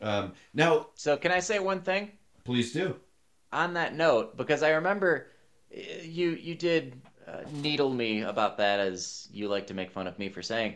[0.00, 2.10] Um, now, So can I say one thing
[2.44, 2.96] please do.
[3.52, 4.36] on that note?
[4.36, 5.28] Because I remember
[5.72, 10.08] uh, you you did uh, needle me about that, as you like to make fun
[10.08, 10.74] of me for saying.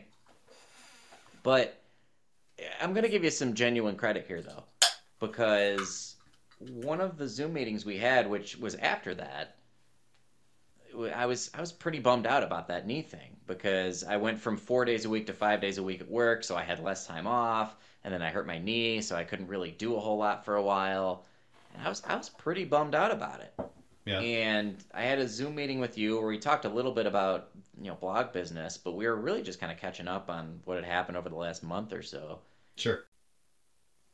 [1.42, 1.82] But
[2.80, 4.62] I'm gonna give you some genuine credit here, though,
[5.18, 6.14] because
[6.60, 9.55] one of the Zoom meetings we had, which was after that,
[11.14, 14.56] I was I was pretty bummed out about that knee thing because I went from
[14.56, 17.06] four days a week to five days a week at work, so I had less
[17.06, 20.18] time off, and then I hurt my knee, so I couldn't really do a whole
[20.18, 21.24] lot for a while,
[21.74, 23.54] and I was I was pretty bummed out about it.
[24.04, 24.20] Yeah.
[24.20, 27.50] And I had a Zoom meeting with you where we talked a little bit about
[27.80, 30.76] you know blog business, but we were really just kind of catching up on what
[30.76, 32.40] had happened over the last month or so.
[32.76, 33.04] Sure.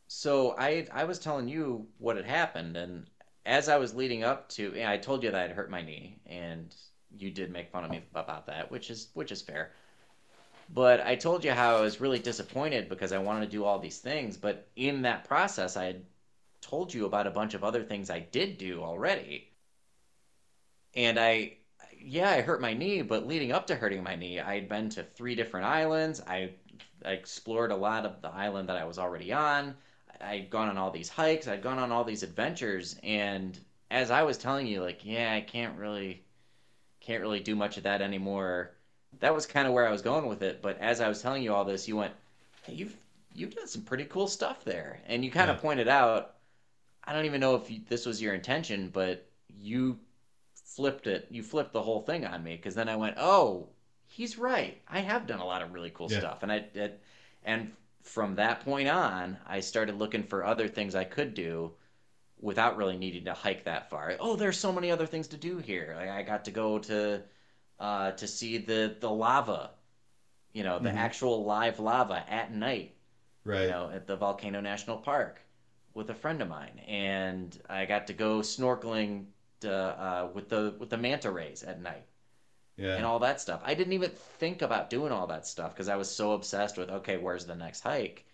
[0.08, 3.08] So I I was telling you what had happened, and
[3.44, 6.74] as I was leading up to, I told you that I'd hurt my knee, and
[7.16, 9.72] you did make fun of me about that, which is which is fair.
[10.72, 13.78] But I told you how I was really disappointed because I wanted to do all
[13.78, 16.04] these things, but in that process, I had
[16.60, 19.50] told you about a bunch of other things I did do already.
[20.94, 21.58] And I,
[21.98, 24.88] yeah, I hurt my knee, but leading up to hurting my knee, I had been
[24.90, 26.20] to three different islands.
[26.26, 26.52] I,
[27.04, 29.76] I explored a lot of the island that I was already on.
[30.22, 33.58] I'd gone on all these hikes, I'd gone on all these adventures, and
[33.90, 36.24] as I was telling you, like, yeah, I can't really,
[37.00, 38.72] can't really do much of that anymore.
[39.20, 40.62] That was kind of where I was going with it.
[40.62, 42.14] But as I was telling you all this, you went,
[42.62, 42.96] hey, you've
[43.34, 45.60] you've done some pretty cool stuff there, and you kind of Yeah.
[45.60, 46.34] pointed out.
[47.04, 49.98] I don't even know if you, this was your intention, but you
[50.64, 51.26] flipped it.
[51.30, 53.68] You flipped the whole thing on me because then I went, oh,
[54.06, 54.80] he's right.
[54.88, 56.18] I have done a lot of really cool Yeah.
[56.18, 57.00] stuff, and I it,
[57.44, 57.72] and
[58.02, 61.72] from that point on, I started looking for other things I could do
[62.38, 64.16] without really needing to hike that far.
[64.20, 65.94] Oh, there's so many other things to do here.
[65.96, 67.24] Like I got to go to
[67.80, 69.72] uh, to see the the lava,
[70.52, 70.96] you know, the Mhm.
[70.96, 72.96] actual live lava at night,
[73.44, 73.62] Right.
[73.62, 75.42] you know, at the Volcano National Park
[75.94, 79.26] with a friend of mine, and I got to go snorkeling
[79.60, 82.06] to, uh, with the with the manta rays at night
[82.76, 82.96] yeah.
[82.96, 83.60] and all that stuff.
[83.64, 86.90] I didn't even think about doing all that stuff because I was so obsessed with
[86.90, 88.24] okay, where's the next hike?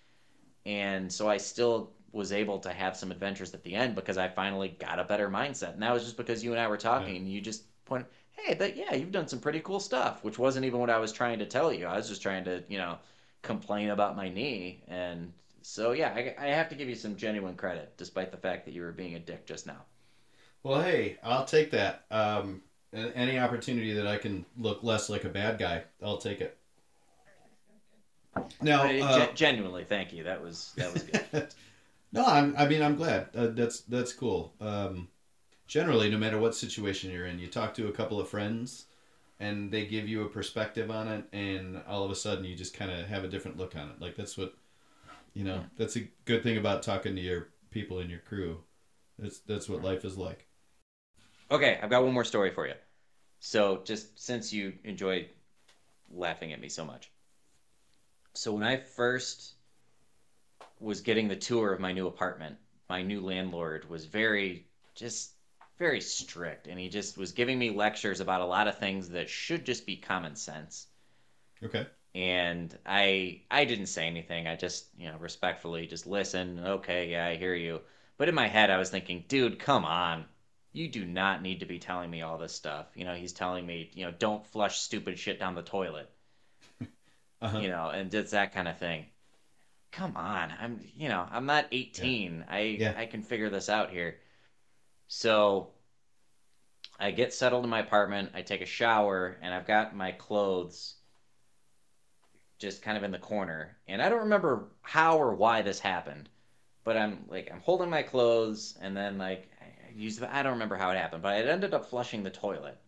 [0.66, 4.28] And so I still was able to have some adventures at the end because I
[4.28, 5.74] finally got a better mindset.
[5.74, 8.54] And that was just because you and I were talking and you just point, hey,
[8.54, 11.38] that yeah, you've done some pretty cool stuff, which wasn't even what I was trying
[11.40, 11.86] to tell you.
[11.86, 12.98] I was just trying to, you know,
[13.42, 14.82] complain about my knee.
[14.88, 15.32] And
[15.62, 18.74] so yeah, I, I have to give you some genuine credit, despite the fact that
[18.74, 19.84] you were being a dick just now.
[20.62, 22.04] Well, hey, I'll take that.
[22.10, 22.62] Um,
[22.92, 26.56] any opportunity that I can look less like a bad guy, I'll take it.
[28.62, 30.24] Now, uh, gen- genuinely, thank you.
[30.24, 31.48] That was that was good.
[32.12, 33.28] no, I'm, I mean, I'm glad.
[33.34, 34.52] Uh, that's that's cool.
[34.60, 35.08] Um,
[35.66, 38.86] generally, no matter what situation you're in, you talk to a couple of friends,
[39.40, 42.74] and they give you a perspective on it, and all of a sudden, you just
[42.74, 44.00] kind of have a different look on it.
[44.00, 44.54] Like that's what,
[45.34, 45.64] you know, Yeah.
[45.76, 48.58] that's a good thing about talking to your people in your crew.
[49.18, 50.47] That's that's what life is like.
[51.50, 52.74] Okay, I've got one more story for you.
[53.40, 55.30] So, just since you enjoyed
[56.10, 57.10] laughing at me so much.
[58.34, 59.54] So, when I first
[60.80, 65.34] was getting the tour of my new apartment, my new landlord was very, just
[65.78, 66.66] very strict.
[66.66, 69.86] And he just was giving me lectures about a lot of things that should just
[69.86, 70.88] be common sense.
[71.62, 71.86] Okay.
[72.14, 74.46] And I I didn't say anything.
[74.46, 76.58] I just, you know, respectfully just listen.
[76.58, 77.80] Okay, yeah, I hear you.
[78.18, 80.26] But in my head, I was thinking, dude, come on.
[80.72, 82.86] You do not need to be telling me all this stuff.
[82.94, 86.10] You know, he's telling me, you know, don't flush stupid shit down the toilet,
[87.40, 87.58] Uh-huh.
[87.58, 89.06] you know, and just that kind of thing.
[89.92, 90.52] Come on.
[90.60, 92.44] I'm, you know, I'm not 18.
[92.48, 92.94] I Yeah.
[92.96, 94.18] I can figure this out here.
[95.06, 95.70] So
[97.00, 100.96] I get settled in my apartment, I take a shower, and I've got my clothes
[102.58, 103.76] just kind of in the corner.
[103.86, 106.28] And I don't remember how or why this happened,
[106.84, 109.48] but I'm like I'm holding my clothes and then like
[109.98, 112.30] I I the, I don't remember how it happened, but I ended up flushing the
[112.30, 112.78] toilet.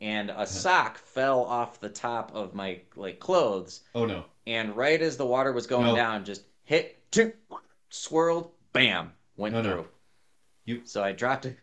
[0.00, 4.24] And a sock fell off the top of my like clothes Oh no.
[4.46, 5.94] and right as the water was going No.
[5.96, 7.34] down just hit chink,
[7.90, 9.70] swirled, bam, went No, no.
[9.72, 9.88] through.
[10.64, 11.58] You- So I dropped it.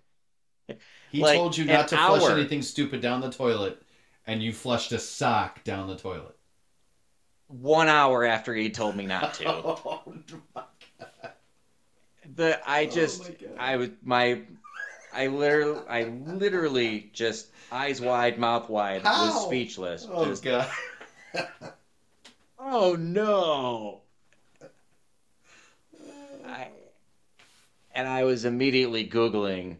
[1.11, 2.31] He Like, told you an not to flush hour.
[2.31, 3.81] anything stupid down the toilet,
[4.27, 6.35] and you flushed a sock down the toilet.
[7.47, 9.45] One hour after he told me not to.
[9.47, 10.03] Oh,
[10.53, 10.63] my
[10.99, 11.31] God.
[12.35, 13.49] The I Oh just my God.
[13.57, 14.41] I was my
[15.17, 19.25] I literally I literally just eyes wide, mouth wide, How?
[19.25, 20.07] was speechless.
[20.09, 20.69] Oh just, god.
[22.59, 24.01] oh no.
[26.45, 26.67] I,
[27.95, 29.77] and I was immediately Googling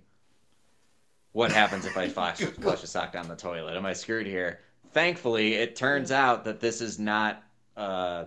[1.34, 3.78] what happens if I flush, flush a sock down the toilet.
[3.78, 4.60] Am I screwed here?
[4.92, 7.44] Thankfully, it turns out that this is not
[7.78, 8.26] uh,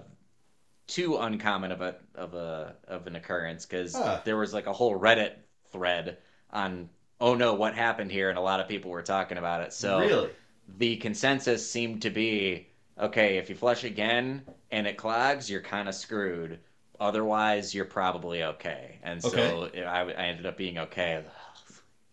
[0.86, 4.20] too uncommon of a of a of an occurrence because Huh.
[4.24, 5.32] there was like a whole Reddit
[5.72, 6.18] thread
[6.52, 6.88] on
[7.20, 9.72] oh no what happened here and a lot of people were talking about it.
[9.72, 10.30] So really?
[10.78, 12.66] the consensus seemed to be
[12.98, 16.58] okay if you flush again and it clogs you're kind of screwed
[16.98, 21.24] otherwise you're probably okay and so I, I ended up being okay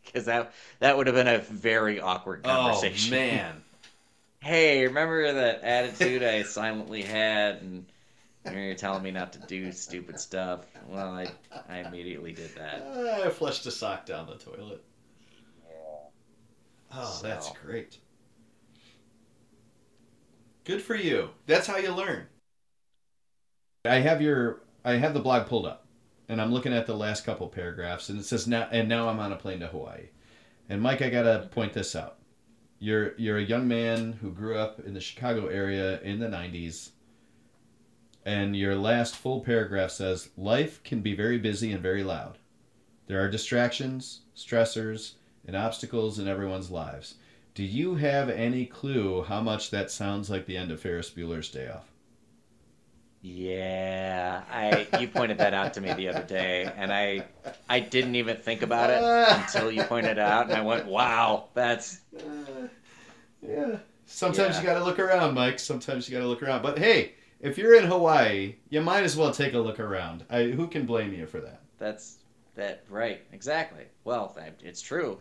[0.07, 3.13] because that that would have been a very awkward oh, conversation.
[3.13, 3.63] Oh man.
[4.39, 7.85] hey, remember that attitude I silently had, and
[8.51, 10.61] you're telling me not to do stupid stuff.
[10.87, 11.27] Well, I
[11.69, 13.23] I immediately did that.
[13.25, 14.83] I flushed a sock down the toilet.
[16.93, 17.99] Oh, that's great.
[20.63, 21.29] Good for you.
[21.45, 22.27] That's how you learn.
[23.85, 25.85] I have your I have the blog pulled up
[26.27, 29.19] and I'm looking at the last couple paragraphs and it says now and now I'm
[29.19, 30.09] on a plane to Hawaii.
[30.69, 32.17] And Mike, I got to point this out.
[32.79, 36.91] You're you're a young man who grew up in the Chicago area in the 90s.
[38.25, 42.37] And your last full paragraph says life can be very busy and very loud.
[43.07, 45.13] There are distractions, stressors,
[45.47, 47.15] and obstacles in everyone's lives.
[47.55, 51.49] Do you have any clue how much that sounds like the end of Ferris Bueller's
[51.49, 51.89] Day Off?
[53.21, 57.25] Yeah, I you pointed that out to me the other day, and I
[57.67, 59.01] I didn't even think about it
[59.41, 62.67] until you pointed it out, and I went, "Wow, that's Uh,
[63.41, 63.77] yeah.
[64.05, 64.61] Sometimes Yeah.
[64.61, 65.59] you got to look around, Mike.
[65.59, 66.61] Sometimes you got to look around.
[66.61, 70.23] But hey, if you're in Hawaii, you might as well take a look around.
[70.29, 71.61] I, who can blame you for that?
[71.79, 72.17] that's
[72.55, 75.19] that right exactly." Well, it's true.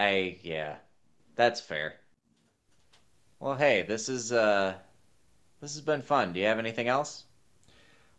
[0.00, 0.76] I yeah,
[1.36, 1.94] that's fair.
[3.38, 4.74] Well, hey, this is uh,
[5.60, 6.32] this has been fun.
[6.32, 7.24] Do you have anything else?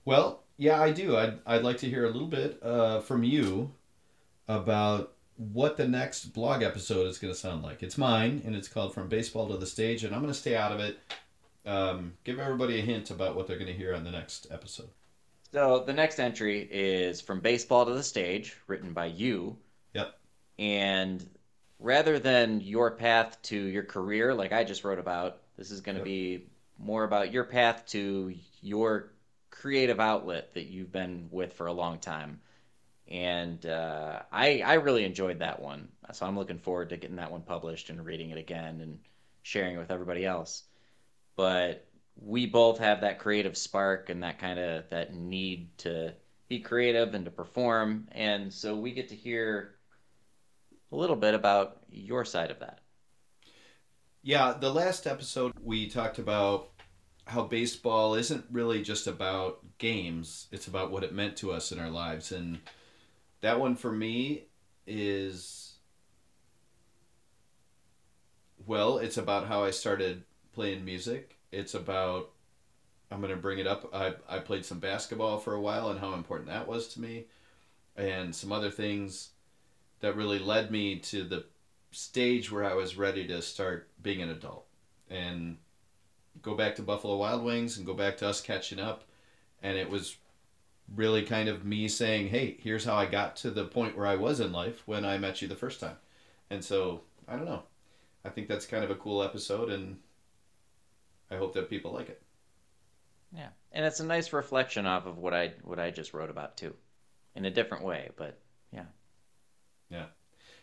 [0.05, 1.17] Well, yeah, I do.
[1.17, 3.71] I'd, I'd like to hear a little bit uh, from you
[4.47, 7.81] about what the next blog episode is going to sound like.
[7.81, 10.55] It's mine, and it's called From Baseball to the Stage, and I'm going to stay
[10.55, 10.99] out of it.
[11.65, 14.89] Um, give everybody a hint about what they're going to hear on the next episode.
[15.51, 19.57] So the next entry is from baseball to the stage, written by you.
[19.93, 20.15] Yep.
[20.59, 21.27] And
[21.81, 25.95] rather than your path to your career, like I just wrote about, this is going
[25.97, 26.03] to Yep.
[26.03, 26.47] be
[26.79, 29.13] more about your path to your
[29.51, 32.41] creative outlet that you've been with for a long time.
[33.07, 37.31] And uh, I I really enjoyed that one, so I'm looking forward to getting that
[37.31, 38.99] one published and reading it again and
[39.43, 40.63] sharing it with everybody else.
[41.35, 46.15] But we both have that creative spark and that kind of that need to
[46.47, 49.75] be creative and to perform and so we get to hear
[50.91, 52.79] a little bit about your side of that
[54.23, 56.69] Yeah, the last episode we talked about
[57.25, 61.79] how baseball isn't really just about games, it's about what it meant to us in
[61.79, 62.31] our lives.
[62.31, 62.59] And
[63.41, 64.45] that one for me
[64.87, 65.75] is
[68.65, 70.23] well, it's about how I started
[70.53, 71.37] playing music.
[71.51, 72.31] It's about
[73.11, 73.89] I'm going to bring it up.
[73.93, 77.25] I I played some basketball for a while and how important that was to me
[77.97, 79.29] and some other things
[80.01, 81.45] that really led me to the
[81.91, 84.65] stage where I was ready to start being an adult
[85.09, 85.57] and
[86.41, 89.03] go back to Buffalo Wild Wings and go back to us catching up.
[89.61, 90.17] And it was
[90.95, 94.15] really kind of me saying, hey, here's how I got to the point where I
[94.15, 95.97] was in life when I met you the first time.
[96.49, 97.63] And so, I don't know.
[98.25, 99.99] I think that's kind of a cool episode, and
[101.31, 102.21] I hope that people like it.
[103.31, 106.57] yeah and it's a nice reflection off of what i what i just wrote about
[106.57, 106.75] too
[107.35, 108.39] in a different way but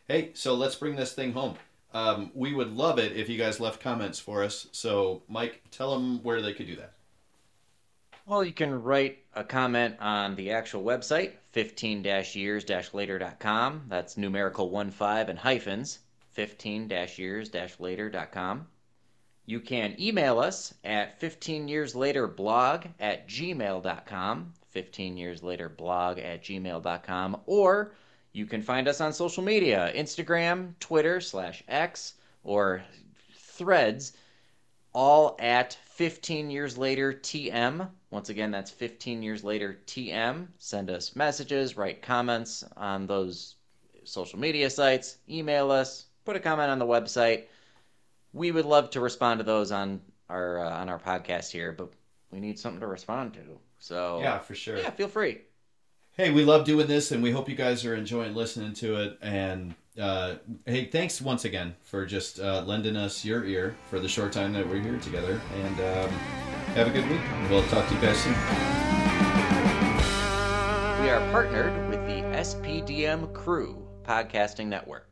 [0.09, 1.55] Hey, so let's bring this thing home.
[1.93, 4.66] Um, we would love it if you guys left comments for us.
[4.72, 6.93] So, Mike, tell them where they could do that.
[8.26, 15.29] well you can write a comment on the actual website 15-years-later.com that's numerical 1 5
[15.29, 16.01] and hyphens
[16.37, 18.66] 15-years-later.com
[19.47, 26.18] You can email us at 15 years later blog at gmail.com, 15 years later blog
[26.18, 27.93] at gmail.com, or
[28.39, 32.14] you can find us on social media Instagram, Twitter slash X,
[32.45, 32.82] or
[33.34, 34.12] threads,
[34.93, 37.89] all at 15 years later TM.
[38.11, 40.47] Once again, that's 15 years later TM.
[40.59, 43.57] Send us messages, write comments on those
[44.05, 47.45] social media sites, email us, put a comment on the website
[48.32, 51.91] we would love to respond to those on our uh, on our podcast here, but
[52.30, 53.41] we need something to respond to.
[53.78, 54.78] So Yeah, for sure.
[54.78, 55.43] yeah, feel free.
[56.21, 59.19] Hey, we love doing this, and we hope you guys are enjoying listening to it.
[59.23, 60.35] And uh,
[60.66, 64.53] hey, thanks once again for just uh, lending us your ear for the short time
[64.55, 65.41] that we're here together.
[65.55, 66.11] And um,
[66.75, 67.21] have a good week.
[67.49, 68.33] We'll talk to you guys soon.
[71.01, 75.08] We are partnered with the SPDM Crew Podcasting Network.